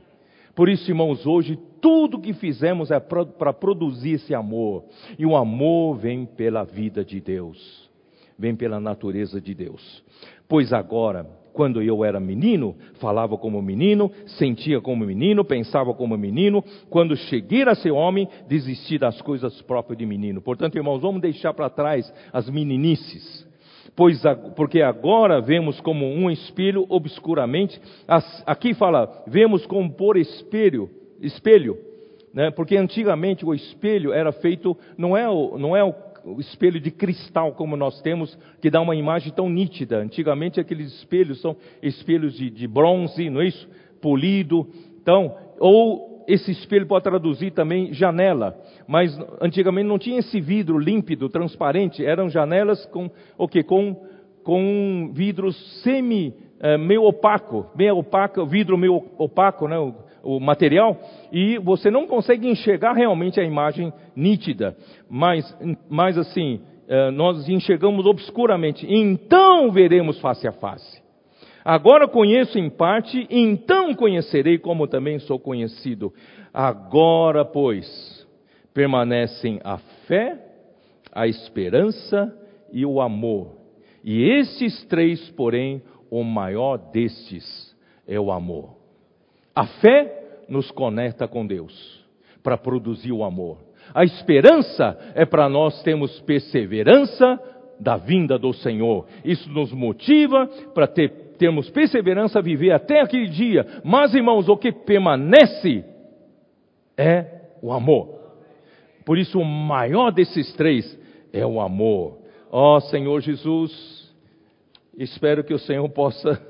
[0.55, 4.85] Por isso, irmãos, hoje tudo que fizemos é para produzir esse amor.
[5.19, 7.91] E o amor vem pela vida de Deus,
[8.39, 10.03] vem pela natureza de Deus.
[10.49, 16.63] Pois agora, quando eu era menino, falava como menino, sentia como menino, pensava como menino.
[16.91, 20.43] Quando cheguei a ser homem, desisti das coisas próprias de menino.
[20.43, 23.45] Portanto, irmãos, vamos deixar para trás as meninices
[23.97, 24.21] pois
[24.57, 27.81] porque agora vemos como um espelho obscuramente.
[28.45, 30.91] Aqui fala, vemos como por espelho,
[31.21, 31.79] espelho,
[32.33, 32.51] né?
[32.51, 35.95] Porque antigamente o espelho era feito, não é o, não é o,
[36.25, 39.99] o espelho de cristal como nós temos, que dá uma imagem tão nítida.
[39.99, 43.69] Antigamente aqueles espelhos são espelhos de, de bronze, não é isso?
[44.01, 44.67] Polido.
[45.01, 51.29] Então, ou esse espelho pode traduzir também janela, mas antigamente não tinha esse vidro límpido,
[51.29, 53.97] transparente, eram janelas com o que com
[54.43, 59.77] com um vidro semi é, meio opaco, meio opaco, vidro meio opaco, né,
[60.25, 60.99] o, material,
[61.33, 64.77] e você não consegue enxergar realmente a imagem nítida,
[65.09, 65.57] mas
[65.89, 68.87] mas assim é, nós enxergamos obscuramente.
[68.89, 71.03] Então veremos face a face.
[71.65, 76.13] Agora conheço em parte, então conhecerei como também sou conhecido.
[76.53, 78.27] Agora, pois,
[78.75, 80.39] permanecem a fé,
[81.11, 82.37] a esperança
[82.71, 83.57] e o amor.
[84.05, 87.75] E estes três, porém, o maior destes
[88.07, 88.84] é o amor.
[89.55, 92.05] A fé nos conecta com Deus
[92.43, 93.59] para produzir o amor.
[93.95, 97.41] A esperança é para nós termos perseverança
[97.79, 99.07] da vinda do Senhor.
[99.25, 103.67] Isso nos motiva para ter termos perseverança a viver até aquele dia.
[103.85, 105.85] Mas, irmãos, o que permanece
[106.97, 107.27] é
[107.61, 108.21] o amor.
[109.05, 110.99] Por isso, o maior desses três
[111.33, 112.19] é o amor.
[112.51, 114.15] Ó oh, Senhor Jesus,
[114.97, 116.41] espero que o Senhor possa,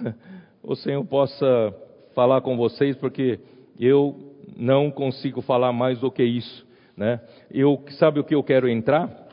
[0.62, 1.74] o Senhor possa
[2.20, 3.40] falar com vocês, porque
[3.78, 7.18] eu não consigo falar mais do que isso, né?
[7.50, 9.26] Eu, sabe o que eu quero entrar?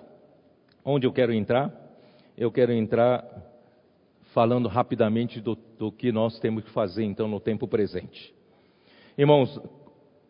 [0.86, 1.70] Onde eu quero entrar?
[2.38, 3.26] Eu quero entrar
[4.28, 8.34] falando rapidamente do, do que nós temos que fazer então no tempo presente.
[9.18, 9.60] Irmãos,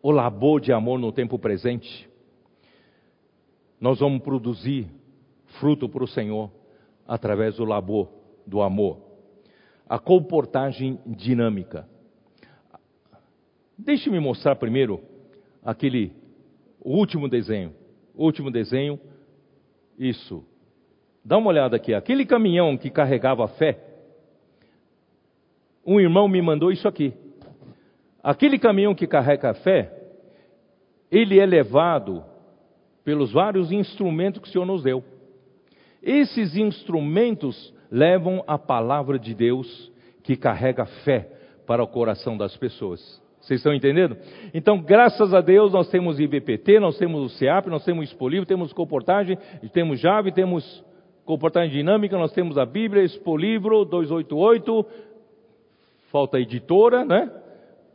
[0.02, 2.10] o labor de amor no tempo presente,
[3.80, 4.88] nós vamos produzir
[5.60, 6.50] fruto para o Senhor
[7.06, 8.08] através do labor
[8.44, 8.98] do amor.
[9.88, 11.88] A comportagem dinâmica.
[13.78, 15.00] Deixe-me mostrar primeiro
[15.64, 16.12] aquele
[16.80, 17.72] último desenho.
[18.14, 18.98] Último desenho.
[19.96, 20.44] Isso.
[21.24, 21.94] Dá uma olhada aqui.
[21.94, 23.78] Aquele caminhão que carregava a fé,
[25.86, 27.14] um irmão me mandou isso aqui.
[28.22, 29.92] Aquele caminhão que carrega a fé,
[31.10, 32.24] ele é levado
[33.04, 35.04] pelos vários instrumentos que o Senhor nos deu.
[36.02, 39.90] Esses instrumentos levam a palavra de Deus
[40.22, 41.30] que carrega fé
[41.66, 43.22] para o coração das pessoas.
[43.48, 44.14] Vocês estão entendendo?
[44.52, 48.74] Então, graças a Deus, nós temos IBPT, nós temos o CEAP, nós temos Expolivo, temos
[48.74, 49.38] comportagem,
[49.72, 50.84] temos Jave, temos
[51.24, 54.86] comportagem dinâmica, nós temos a Bíblia, Expolivro 288,
[56.12, 57.32] falta editora, né?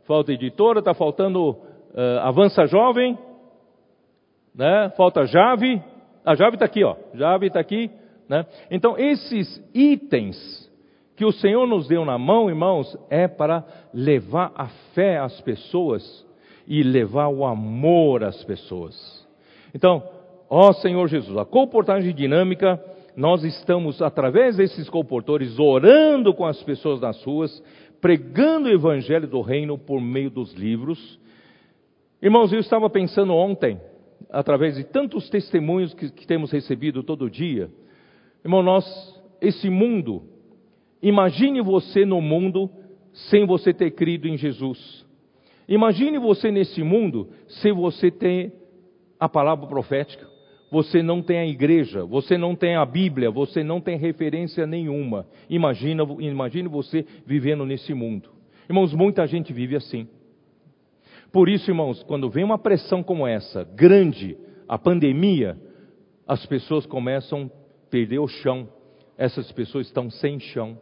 [0.08, 3.16] Falta editora, está faltando uh, Avança Jovem,
[4.52, 4.92] né?
[4.96, 5.80] Falta Jave,
[6.24, 6.96] a Jave está aqui, ó.
[7.14, 7.92] Jave está aqui,
[8.28, 8.44] né?
[8.72, 10.63] Então esses itens
[11.16, 16.26] que o Senhor nos deu na mão, irmãos, é para levar a fé às pessoas
[16.66, 19.26] e levar o amor às pessoas.
[19.74, 20.02] Então,
[20.50, 22.82] ó Senhor Jesus, a comportagem dinâmica
[23.16, 27.62] nós estamos, através desses comportores, orando com as pessoas nas ruas,
[28.00, 31.18] pregando o evangelho do reino por meio dos livros.
[32.20, 33.80] Irmãos, eu estava pensando ontem,
[34.30, 37.70] através de tantos testemunhos que, que temos recebido todo dia,
[38.44, 38.84] irmão, nós,
[39.40, 40.33] esse mundo,
[41.08, 42.70] imagine você no mundo
[43.12, 45.04] sem você ter crido em Jesus.
[45.68, 47.28] Imagine você nesse mundo
[47.62, 48.52] sem você ter
[49.18, 50.34] a palavra profética
[50.74, 55.24] você não tem a igreja, você não tem a Bíblia, você não tem referência nenhuma.
[55.48, 58.30] Imagina, imagine você vivendo nesse mundo.
[58.68, 60.08] Irmãos, muita gente vive assim.
[61.30, 64.36] Por isso, irmãos, quando vem uma pressão como essa, grande,
[64.68, 65.56] a pandemia,
[66.26, 68.68] as pessoas começam a perder o chão.
[69.16, 70.76] Essas pessoas estão sem chão.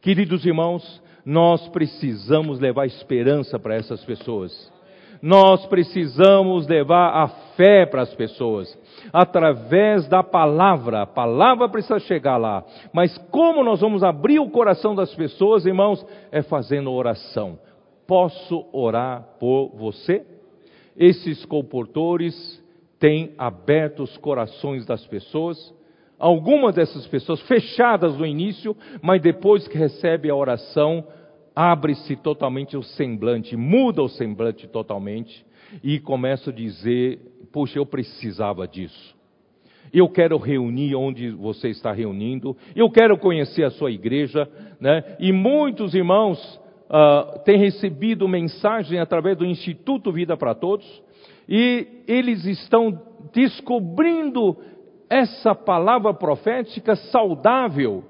[0.00, 4.72] Queridos irmãos, nós precisamos levar esperança para essas pessoas.
[5.20, 8.78] Nós precisamos levar a fé para as pessoas,
[9.12, 11.02] através da palavra.
[11.02, 12.64] A palavra precisa chegar lá.
[12.94, 16.04] Mas como nós vamos abrir o coração das pessoas, irmãos?
[16.32, 17.58] É fazendo oração.
[18.06, 20.24] Posso orar por você?
[20.96, 22.34] Esses comportores
[22.98, 25.74] têm aberto os corações das pessoas.
[26.20, 31.02] Algumas dessas pessoas fechadas no início, mas depois que recebe a oração,
[31.56, 35.44] abre-se totalmente o semblante, muda o semblante totalmente
[35.82, 37.18] e começa a dizer:
[37.50, 39.18] Puxa, eu precisava disso.
[39.92, 44.46] Eu quero reunir onde você está reunindo, eu quero conhecer a sua igreja,
[44.78, 45.16] né?
[45.18, 50.86] E muitos irmãos uh, têm recebido mensagem através do Instituto Vida para Todos,
[51.48, 53.00] e eles estão
[53.32, 54.56] descobrindo
[55.10, 58.04] essa palavra profética saudável,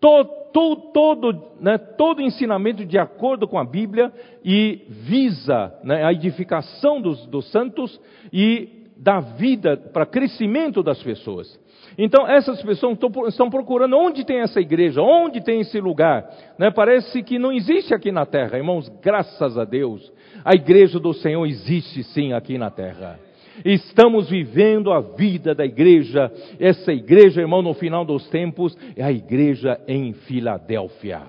[0.00, 4.12] todo, todo, né, todo ensinamento de acordo com a Bíblia
[4.44, 8.00] e visa né, a edificação dos, dos santos
[8.32, 11.60] e da vida para crescimento das pessoas.
[11.98, 12.96] Então, essas pessoas
[13.28, 16.24] estão procurando onde tem essa igreja, onde tem esse lugar.
[16.56, 16.70] Né?
[16.70, 20.12] Parece que não existe aqui na terra, irmãos, graças a Deus.
[20.44, 23.18] A igreja do Senhor existe sim aqui na terra.
[23.64, 26.32] Estamos vivendo a vida da igreja.
[26.58, 31.22] Essa igreja, irmão, no final dos tempos, é a igreja em Filadélfia.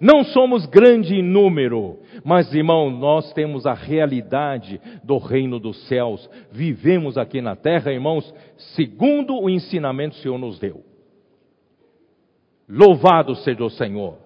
[0.00, 6.28] Não somos grande em número, mas irmão, nós temos a realidade do reino dos céus.
[6.50, 8.32] Vivemos aqui na terra, irmãos,
[8.74, 10.82] segundo o ensinamento que o Senhor nos deu.
[12.66, 14.16] Louvado seja o Senhor.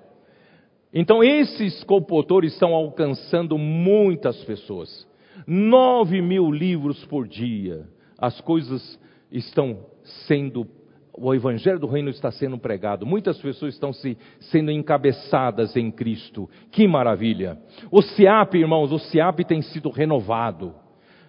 [0.93, 5.09] Então, esses computadores estão alcançando muitas pessoas.
[5.47, 7.87] Nove mil livros por dia.
[8.19, 8.99] As coisas
[9.31, 9.79] estão
[10.27, 10.67] sendo,
[11.13, 13.05] o Evangelho do Reino está sendo pregado.
[13.05, 16.49] Muitas pessoas estão se, sendo encabeçadas em Cristo.
[16.71, 17.59] Que maravilha!
[17.91, 20.75] O SEAP, irmãos, o SEAP tem sido renovado.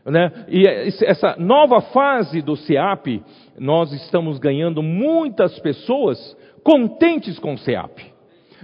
[0.05, 0.45] Né?
[0.47, 0.63] E
[1.03, 3.23] essa nova fase do SEAP,
[3.57, 8.14] nós estamos ganhando muitas pessoas contentes com o SEAP.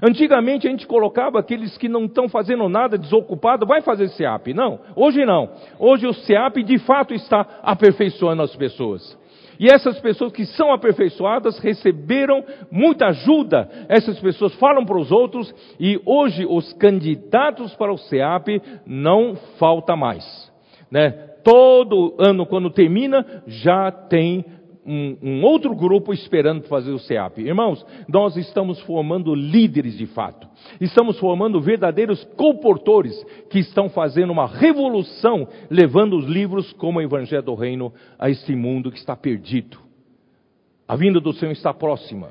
[0.01, 4.53] Antigamente a gente colocava aqueles que não estão fazendo nada, desocupado, vai fazer SEAP.
[4.53, 5.49] Não, hoje não.
[5.77, 9.19] Hoje o SEAP de fato está aperfeiçoando as pessoas.
[9.59, 13.69] E essas pessoas que são aperfeiçoadas receberam muita ajuda.
[13.87, 19.95] Essas pessoas falam para os outros e hoje os candidatos para o SEAP não falta
[19.95, 20.51] mais.
[20.89, 21.11] Né?
[21.43, 24.43] Todo ano, quando termina, já tem
[24.85, 27.39] um, um outro grupo esperando fazer o SEAP.
[27.39, 30.47] Irmãos, nós estamos formando líderes de fato.
[30.79, 33.13] Estamos formando verdadeiros comportores
[33.49, 38.55] que estão fazendo uma revolução, levando os livros como o Evangelho do Reino a este
[38.55, 39.77] mundo que está perdido.
[40.87, 42.29] A vinda do Senhor está próxima.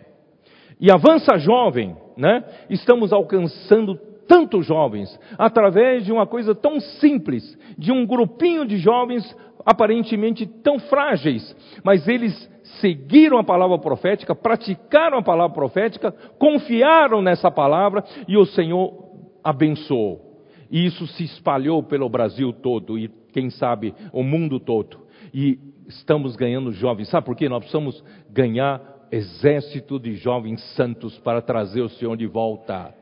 [0.81, 2.45] E avança jovem, né?
[2.69, 9.25] Estamos alcançando tantos jovens através de uma coisa tão simples, de um grupinho de jovens
[9.65, 11.55] aparentemente tão frágeis,
[11.85, 12.51] mas eles
[12.81, 19.11] seguiram a palavra profética, praticaram a palavra profética, confiaram nessa palavra e o Senhor
[19.43, 20.31] abençoou.
[20.71, 24.99] E isso se espalhou pelo Brasil todo e, quem sabe, o mundo todo.
[25.35, 25.59] E
[25.89, 27.09] estamos ganhando jovens.
[27.09, 27.49] Sabe por quê?
[27.49, 28.81] Nós precisamos ganhar
[29.11, 32.95] exército de jovens santos para trazer o Senhor de volta.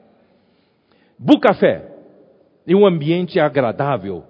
[1.19, 1.95] Bucafé
[2.67, 4.25] e um ambiente agradável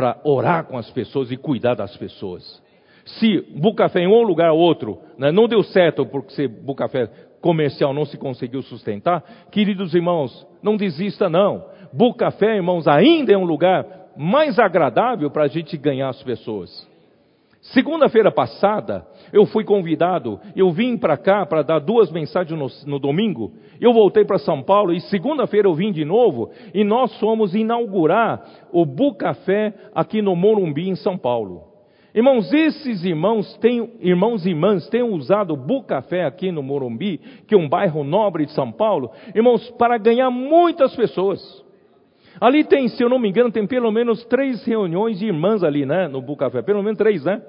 [0.00, 2.62] para orar com as pessoas e cuidar das pessoas.
[3.04, 7.06] Se Bucafé em um lugar ou outro né, não deu certo porque ser Bucafé
[7.42, 11.66] comercial não se conseguiu sustentar, queridos irmãos, não desista não.
[11.92, 13.84] Bucafé, irmãos, ainda é um lugar
[14.16, 16.88] mais agradável para a gente ganhar as pessoas.
[17.62, 22.98] Segunda-feira passada, eu fui convidado, eu vim para cá para dar duas mensagens no, no
[22.98, 27.54] domingo, eu voltei para São Paulo e segunda-feira eu vim de novo e nós fomos
[27.54, 28.42] inaugurar
[28.72, 31.64] o Bucafé aqui no Morumbi, em São Paulo.
[32.14, 37.54] Irmãos, esses irmãos têm, irmãos e irmãs têm usado o Bucafé aqui no Morumbi, que
[37.54, 41.40] é um bairro nobre de São Paulo, irmãos, para ganhar muitas pessoas.
[42.40, 45.84] Ali tem, se eu não me engano, tem pelo menos três reuniões de irmãs ali,
[45.84, 47.42] né, no Bucafé, pelo menos três, né?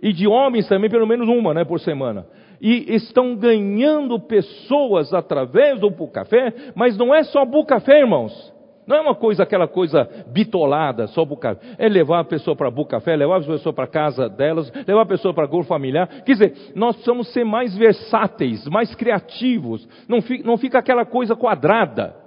[0.00, 2.26] E de homens também, pelo menos uma, né, por semana.
[2.60, 8.54] E estão ganhando pessoas através do Bucafé, mas não é só Bucafé, irmãos.
[8.86, 11.74] Não é uma coisa, aquela coisa bitolada, só Bucafé.
[11.78, 15.34] É levar a pessoa para Bucafé, levar a pessoa para casa delas, levar a pessoa
[15.34, 16.06] para grupo familiar.
[16.24, 19.88] Quer dizer, nós precisamos ser mais versáteis, mais criativos.
[20.06, 22.23] Não fica, não fica aquela coisa quadrada.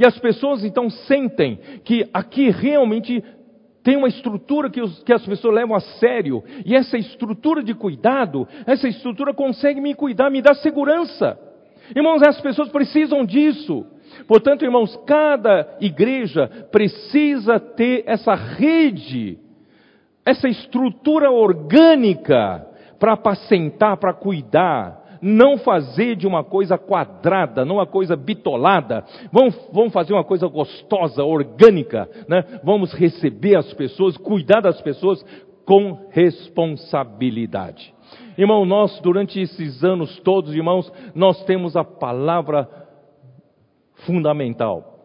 [0.00, 3.22] E as pessoas então sentem que aqui realmente
[3.82, 7.74] tem uma estrutura que, os, que, as pessoas levam a sério, e essa estrutura de
[7.74, 11.38] cuidado, essa estrutura consegue me cuidar, me dar segurança.
[11.94, 13.84] Irmãos, as pessoas precisam disso.
[14.26, 19.38] Portanto, irmãos, cada igreja precisa ter essa rede,
[20.24, 22.66] essa estrutura orgânica
[22.98, 29.04] para apacentar, para cuidar, não fazer de uma coisa quadrada, não uma coisa bitolada.
[29.32, 32.60] Vamos, vamos fazer uma coisa gostosa, orgânica, né?
[32.62, 35.24] Vamos receber as pessoas, cuidar das pessoas
[35.64, 37.94] com responsabilidade.
[38.36, 42.68] Irmão, nós durante esses anos todos, irmãos, nós temos a palavra
[44.06, 44.98] fundamental.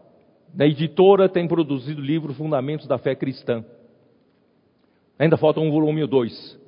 [0.57, 3.63] A editora tem produzido o livro Fundamentos da Fé Cristã.
[5.19, 6.59] Ainda falta um volume 2.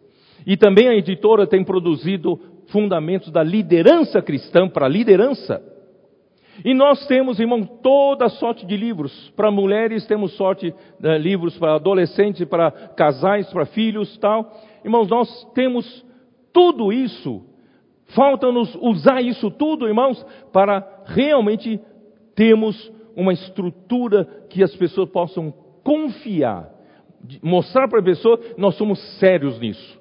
[0.46, 5.62] E também a editora tem produzido fundamentos da liderança cristã para a liderança.
[6.66, 9.32] E nós temos, irmão, toda sorte de livros.
[9.36, 14.52] Para mulheres temos sorte de eh, livros para adolescentes, para casais, para filhos, tal.
[14.84, 16.06] Irmãos, nós temos
[16.52, 17.44] tudo isso.
[18.08, 21.80] Falta-nos usar isso tudo, irmãos, para realmente
[22.36, 25.54] termos uma estrutura que as pessoas possam
[25.84, 26.70] confiar.
[27.42, 30.00] Mostrar para a pessoa, nós somos sérios nisso.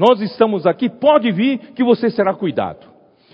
[0.00, 2.86] Nós estamos aqui, pode vir que você será cuidado.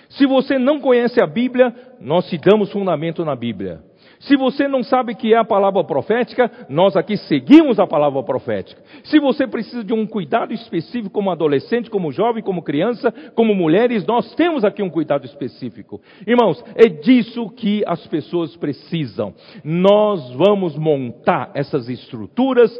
[0.08, 3.78] Se você não conhece a Bíblia, nós te damos fundamento na Bíblia.
[4.18, 8.82] Se você não sabe que é a palavra profética, nós aqui seguimos a palavra profética.
[9.04, 14.04] Se você precisa de um cuidado específico como adolescente, como jovem, como criança, como mulheres,
[14.04, 16.00] nós temos aqui um cuidado específico.
[16.26, 19.32] Irmãos, é disso que as pessoas precisam.
[19.62, 22.76] Nós vamos montar essas estruturas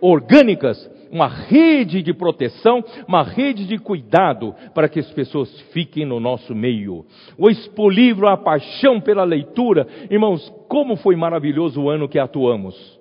[0.00, 6.20] orgânicas uma rede de proteção, uma rede de cuidado para que as pessoas fiquem no
[6.20, 7.04] nosso meio.
[7.36, 12.98] O expolivro, a paixão pela leitura, irmãos, como foi maravilhoso o ano que atuamos.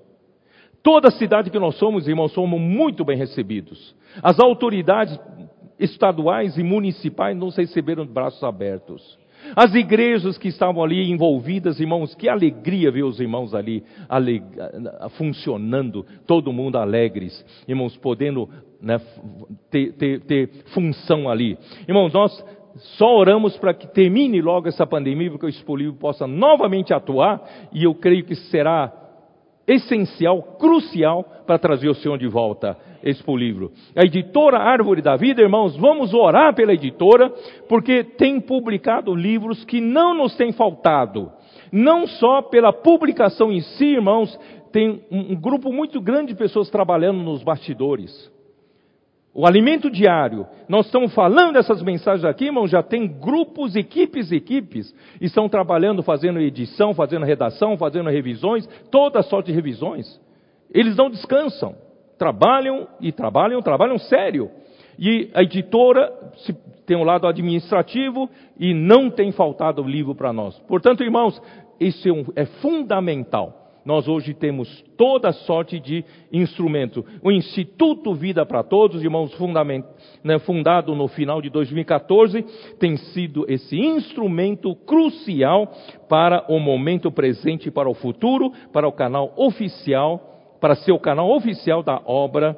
[0.82, 3.96] Toda cidade que nós somos, irmãos, somos muito bem recebidos.
[4.24, 5.20] As autoridades
[5.78, 9.18] estaduais e municipais nos receberam de braços abertos.
[9.56, 13.84] As igrejas que estavam ali envolvidas, irmãos, que alegria ver os irmãos ali
[15.18, 18.50] funcionando, todo mundo alegres, irmãos, podendo
[18.82, 19.00] né,
[19.70, 21.58] ter, ter, ter função ali.
[21.88, 22.46] Irmãos, nós
[22.98, 27.42] só oramos para que termine logo essa pandemia, para que o Expolivo possa novamente atuar,
[27.74, 28.94] e eu creio que será
[29.68, 33.72] essencial, crucial, para trazer o Senhor de volta esse livro.
[33.96, 37.30] A editora Árvore da Vida, irmãos, vamos orar pela editora,
[37.68, 41.32] porque tem publicado livros que não nos têm faltado.
[41.72, 44.38] Não só pela publicação em si, irmãos,
[44.72, 48.32] tem um grupo muito grande de pessoas trabalhando nos bastidores.
[49.34, 54.94] O alimento diário, nós estamos falando dessas mensagens aqui, irmão, já tem grupos, equipes, equipes,
[55.22, 60.20] estão trabalhando, fazendo edição, fazendo redação, fazendo revisões, toda sorte de revisões.
[60.74, 61.76] Eles não descansam,
[62.20, 64.52] trabalham e trabalham, trabalham sério.
[65.00, 66.12] E a editora
[66.86, 68.30] tem um lado administrativo
[68.60, 70.60] e não tem faltado livro para nós.
[70.68, 71.42] Portanto, irmãos,
[71.80, 73.56] isso é, um, é fundamental.
[73.86, 77.06] Nós hoje temos toda sorte de instrumento.
[77.24, 79.34] O Instituto Vida para Todos, irmãos,
[80.22, 82.44] né, fundado no final de 2014,
[82.78, 85.72] tem sido esse instrumento crucial
[86.10, 91.30] para o momento presente para o futuro, para o canal oficial, para ser o canal
[91.32, 92.58] oficial da obra,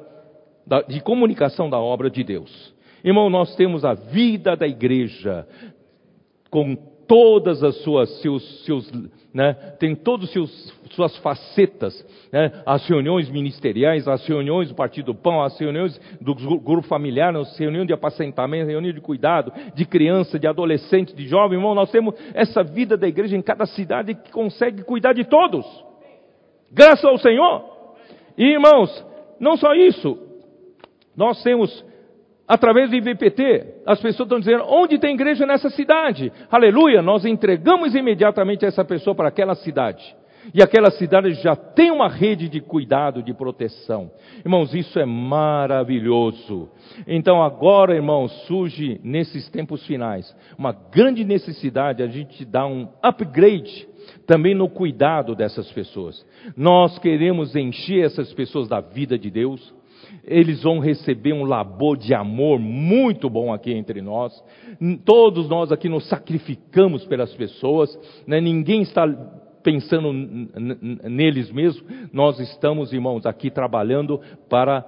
[0.88, 2.74] de comunicação da obra de Deus.
[3.04, 5.46] Irmão, nós temos a vida da igreja
[6.50, 6.76] com
[7.06, 8.90] todas as suas seus, seus
[9.34, 15.42] né, tem todas as suas facetas, né, as reuniões ministeriais, as reuniões do Partido Pão,
[15.42, 20.46] as reuniões do grupo familiar, as reuniões de apacentamento, reunião de cuidado, de criança, de
[20.46, 24.82] adolescente, de jovem, irmão, nós temos essa vida da igreja em cada cidade que consegue
[24.84, 25.66] cuidar de todos.
[26.70, 27.71] Graças ao Senhor.
[28.36, 29.04] E irmãos,
[29.38, 30.18] não só isso,
[31.16, 31.84] nós temos
[32.46, 36.32] através do IVPT, as pessoas estão dizendo, onde tem igreja nessa cidade?
[36.50, 40.14] Aleluia, nós entregamos imediatamente essa pessoa para aquela cidade.
[40.52, 44.10] E aquela cidade já tem uma rede de cuidado, de proteção.
[44.44, 46.68] Irmãos, isso é maravilhoso.
[47.06, 53.88] Então agora, irmãos, surge nesses tempos finais uma grande necessidade a gente dar um upgrade
[54.26, 56.24] também no cuidado dessas pessoas.
[56.56, 59.72] Nós queremos encher essas pessoas da vida de Deus,
[60.24, 64.32] eles vão receber um labor de amor muito bom aqui entre nós.
[65.04, 68.40] Todos nós aqui nos sacrificamos pelas pessoas, né?
[68.40, 69.06] ninguém está
[69.62, 74.84] pensando neles mesmos, nós estamos, irmãos, aqui trabalhando para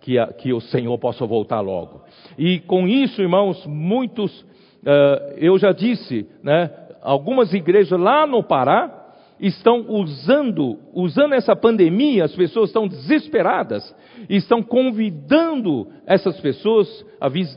[0.00, 2.02] que, a, que o Senhor possa voltar logo.
[2.38, 6.70] E com isso, irmãos, muitos, uh, eu já disse, né,
[7.02, 9.00] algumas igrejas lá no Pará,
[9.40, 13.94] estão usando, usando essa pandemia, as pessoas estão desesperadas,
[14.28, 17.04] estão convidando essas pessoas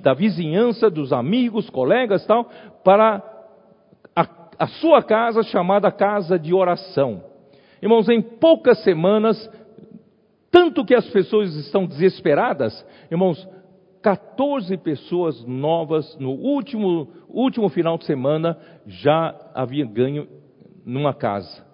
[0.01, 2.49] da vizinhança, dos amigos, colegas tal,
[2.83, 3.23] para
[4.15, 4.27] a,
[4.57, 7.23] a sua casa chamada casa de oração.
[7.79, 9.47] Irmãos, em poucas semanas,
[10.49, 13.47] tanto que as pessoas estão desesperadas, irmãos,
[14.05, 18.55] 14 pessoas novas no último, último final de semana
[18.85, 20.27] já havia ganho
[20.85, 21.65] numa casa.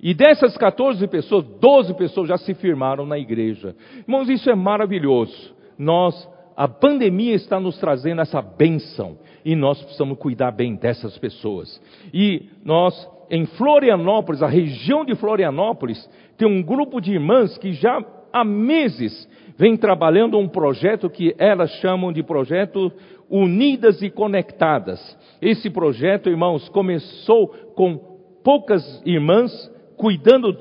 [0.00, 3.74] E dessas 14 pessoas, 12 pessoas já se firmaram na igreja.
[4.06, 5.52] Irmãos, isso é maravilhoso.
[5.76, 11.82] Nós, a pandemia está nos trazendo essa bênção e nós precisamos cuidar bem dessas pessoas.
[12.12, 12.94] E nós,
[13.28, 18.00] em Florianópolis, a região de Florianópolis, tem um grupo de irmãs que já
[18.34, 22.92] há meses vem trabalhando um projeto que elas chamam de projeto
[23.30, 25.16] Unidas e Conectadas.
[25.40, 27.46] Esse projeto, irmãos, começou
[27.76, 27.96] com
[28.42, 29.52] poucas irmãs
[29.96, 30.56] cuidando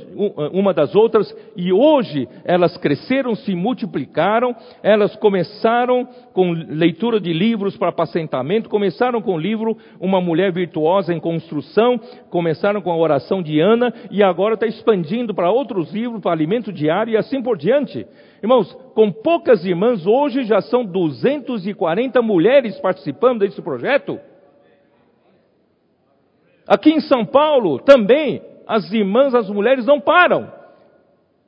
[0.52, 7.76] uma das outras, e hoje elas cresceram, se multiplicaram, elas começaram com leitura de livros
[7.78, 12.00] para apacentamento, começaram com o livro Uma Mulher Virtuosa em Construção,
[12.30, 16.72] começaram com a oração de Ana, e agora está expandindo para outros livros, para alimento
[16.72, 18.06] diário e assim por diante.
[18.42, 24.20] Irmãos, com poucas irmãs, hoje já são 240 mulheres participando desse projeto.
[26.68, 30.52] Aqui em São Paulo também as irmãs, as mulheres não param.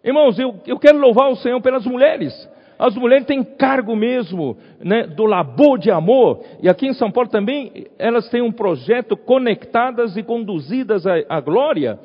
[0.03, 2.47] Irmãos, eu, eu quero louvar o Senhor pelas mulheres.
[2.77, 6.43] As mulheres têm cargo mesmo né, do labor de amor.
[6.61, 11.39] E aqui em São Paulo também elas têm um projeto conectadas e conduzidas à, à
[11.39, 11.97] glória.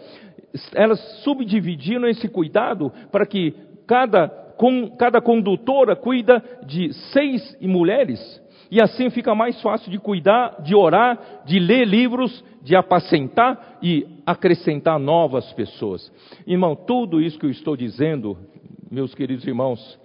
[0.75, 3.55] Elas subdividiram esse cuidado para que
[3.87, 8.41] cada, com, cada condutora cuida de seis mulheres.
[8.71, 14.07] E assim fica mais fácil de cuidar, de orar, de ler livros, de apacentar e
[14.25, 16.11] acrescentar novas pessoas.
[16.47, 18.39] Irmão, tudo isso que eu estou dizendo,
[18.89, 19.99] meus queridos irmãos,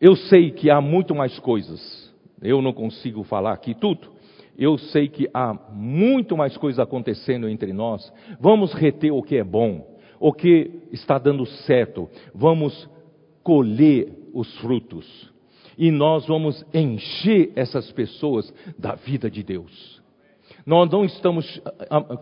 [0.00, 2.10] eu sei que há muito mais coisas.
[2.40, 4.08] Eu não consigo falar aqui tudo.
[4.56, 8.10] Eu sei que há muito mais coisas acontecendo entre nós.
[8.40, 9.86] Vamos reter o que é bom,
[10.18, 12.08] o que está dando certo.
[12.34, 12.88] Vamos
[13.42, 15.29] colher os frutos
[15.80, 19.98] e nós vamos encher essas pessoas da vida de Deus.
[20.66, 21.58] Nós não estamos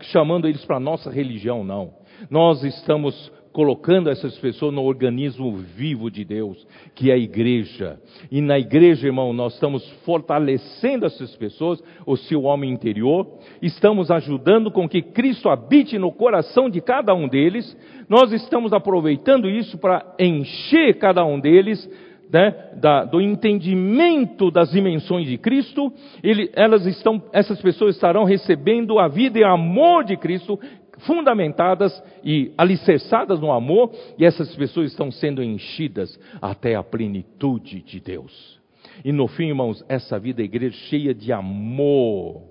[0.03, 1.93] chamando eles para a nossa religião, não.
[2.29, 6.65] Nós estamos colocando essas pessoas no organismo vivo de Deus,
[6.95, 7.99] que é a igreja.
[8.31, 13.27] E na igreja, irmão, nós estamos fortalecendo essas pessoas, o seu homem interior,
[13.61, 17.75] estamos ajudando com que Cristo habite no coração de cada um deles,
[18.07, 21.89] nós estamos aproveitando isso para encher cada um deles
[22.31, 25.91] né, da, do entendimento das dimensões de Cristo,
[26.23, 30.59] ele, elas estão, essas pessoas estarão recebendo a vida e amor de Cristo,
[30.99, 31.91] fundamentadas
[32.23, 38.59] e alicerçadas no amor, e essas pessoas estão sendo enchidas até a plenitude de Deus.
[39.03, 42.43] E no fim, irmãos, essa vida da igreja cheia de amor.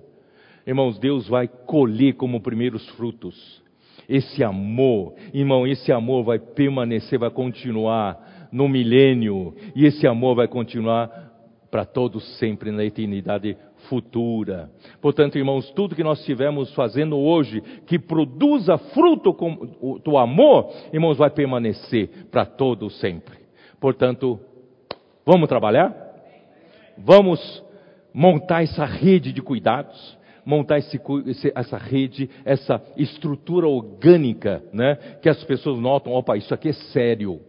[0.65, 3.61] Irmãos, Deus vai colher como primeiros frutos.
[4.09, 10.47] Esse amor, irmão, esse amor vai permanecer, vai continuar no milênio, e esse amor vai
[10.47, 11.29] continuar
[11.69, 13.55] para todos sempre na eternidade
[13.87, 14.69] futura.
[15.01, 19.35] Portanto, irmãos, tudo que nós estivermos fazendo hoje que produza fruto
[20.03, 23.37] do amor, irmãos, vai permanecer para todos sempre.
[23.79, 24.39] Portanto,
[25.25, 25.95] vamos trabalhar?
[26.97, 27.63] Vamos
[28.13, 30.99] montar essa rede de cuidados, montar esse,
[31.55, 34.95] essa rede, essa estrutura orgânica, né?
[35.21, 37.39] Que as pessoas notam, opa, isso aqui é sério.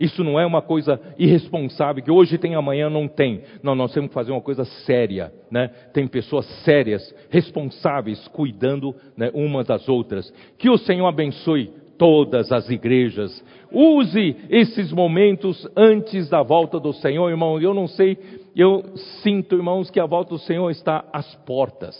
[0.00, 3.42] Isso não é uma coisa irresponsável, que hoje tem, amanhã não tem.
[3.62, 5.30] Não, nós temos que fazer uma coisa séria.
[5.50, 5.68] Né?
[5.92, 10.32] Tem pessoas sérias, responsáveis, cuidando né, umas das outras.
[10.56, 13.44] Que o Senhor abençoe todas as igrejas.
[13.70, 17.60] Use esses momentos antes da volta do Senhor, irmão.
[17.60, 18.16] Eu não sei,
[18.56, 18.82] eu
[19.22, 21.94] sinto, irmãos, que a volta do Senhor está às portas.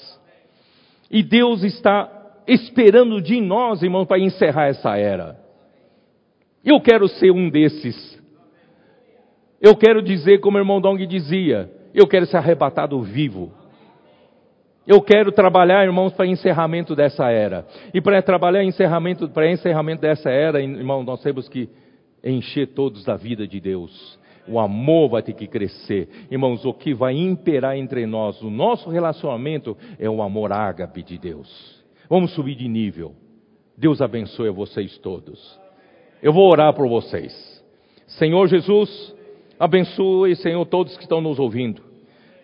[1.11, 2.11] E Deus está
[2.47, 5.50] esperando de nós, irmãos, para encerrar essa era.
[6.65, 8.19] Eu quero ser um desses.
[9.61, 13.53] Eu quero dizer, como o irmão Dong dizia, eu quero ser arrebatado vivo.
[14.87, 17.67] Eu quero trabalhar, irmãos, para encerramento dessa era.
[17.93, 21.69] E para trabalhar encerramento, para encerramento dessa era, irmão, nós temos que
[22.25, 24.19] encher todos da vida de Deus.
[24.49, 26.09] O amor vai ter que crescer.
[26.31, 31.19] Irmãos, o que vai imperar entre nós, o nosso relacionamento, é o amor ágape de
[31.19, 31.85] Deus.
[32.09, 33.15] Vamos subir de nível.
[33.77, 35.60] Deus abençoe a vocês todos.
[36.23, 37.33] Eu vou orar por vocês.
[38.07, 39.15] Senhor Jesus,
[39.59, 41.83] abençoe, Senhor, todos que estão nos ouvindo.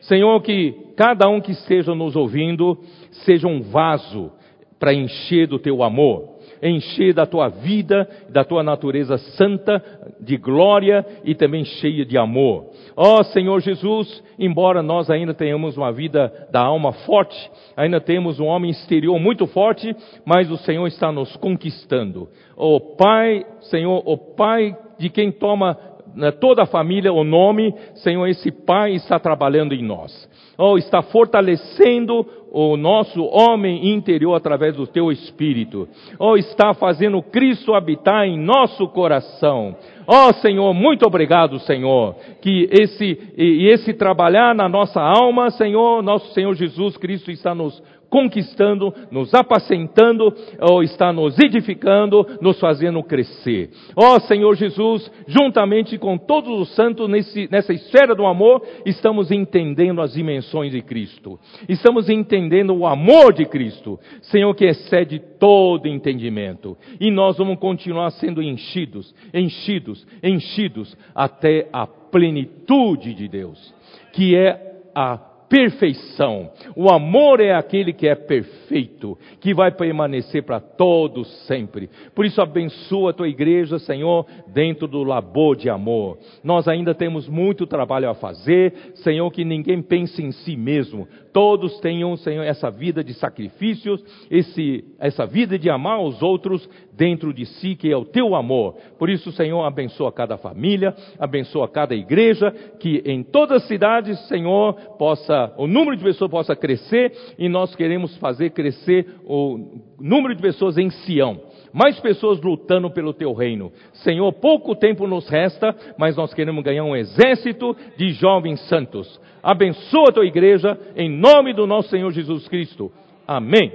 [0.00, 2.78] Senhor, que cada um que esteja nos ouvindo
[3.24, 4.30] seja um vaso
[4.78, 9.82] para encher do teu amor, encher da tua vida, da tua natureza santa,
[10.20, 12.70] de glória e também cheia de amor.
[12.96, 17.36] Ó oh, Senhor Jesus, embora nós ainda tenhamos uma vida da alma forte,
[17.76, 22.28] ainda temos um homem exterior muito forte, mas o Senhor está nos conquistando.
[22.56, 25.76] Ó oh, Pai, Senhor, o oh, Pai de quem toma
[26.16, 30.28] né, toda a família o nome, Senhor, esse Pai está trabalhando em nós.
[30.58, 32.26] Oh, está fortalecendo
[32.58, 35.86] o nosso homem interior através do teu Espírito.
[36.18, 39.76] Oh, está fazendo Cristo habitar em nosso coração.
[40.06, 46.02] Ó oh, Senhor, muito obrigado, Senhor, que esse, e esse trabalhar na nossa alma, Senhor,
[46.02, 53.02] nosso Senhor Jesus Cristo está nos conquistando, nos apacentando, ou está nos edificando, nos fazendo
[53.02, 53.70] crescer.
[53.94, 59.30] Ó oh, Senhor Jesus, juntamente com todos os santos nesse, nessa esfera do amor, estamos
[59.30, 61.38] entendendo as dimensões de Cristo.
[61.68, 66.76] Estamos entendendo o amor de Cristo, Senhor, que excede todo entendimento.
[67.00, 73.74] E nós vamos continuar sendo enchidos, enchidos, enchidos até a plenitude de Deus,
[74.12, 76.50] que é a perfeição.
[76.74, 81.88] O amor é aquele que é perfeito, que vai permanecer para todos sempre.
[82.14, 86.18] Por isso abençoa a tua igreja, Senhor, dentro do labor de amor.
[86.42, 91.06] Nós ainda temos muito trabalho a fazer, Senhor, que ninguém pense em si mesmo.
[91.36, 97.30] Todos tenham, Senhor, essa vida de sacrifícios, esse, essa vida de amar os outros dentro
[97.30, 98.74] de si, que é o teu amor.
[98.98, 102.50] Por isso, Senhor, abençoa cada família, abençoa cada igreja,
[102.80, 107.76] que em todas as cidades, Senhor, possa, o número de pessoas possa crescer, e nós
[107.76, 111.38] queremos fazer crescer o número de pessoas em Sião
[111.76, 113.70] mais pessoas lutando pelo teu reino.
[113.92, 119.20] Senhor, pouco tempo nos resta, mas nós queremos ganhar um exército de jovens santos.
[119.42, 122.90] Abençoa a tua igreja, em nome do nosso Senhor Jesus Cristo.
[123.28, 123.70] Amém.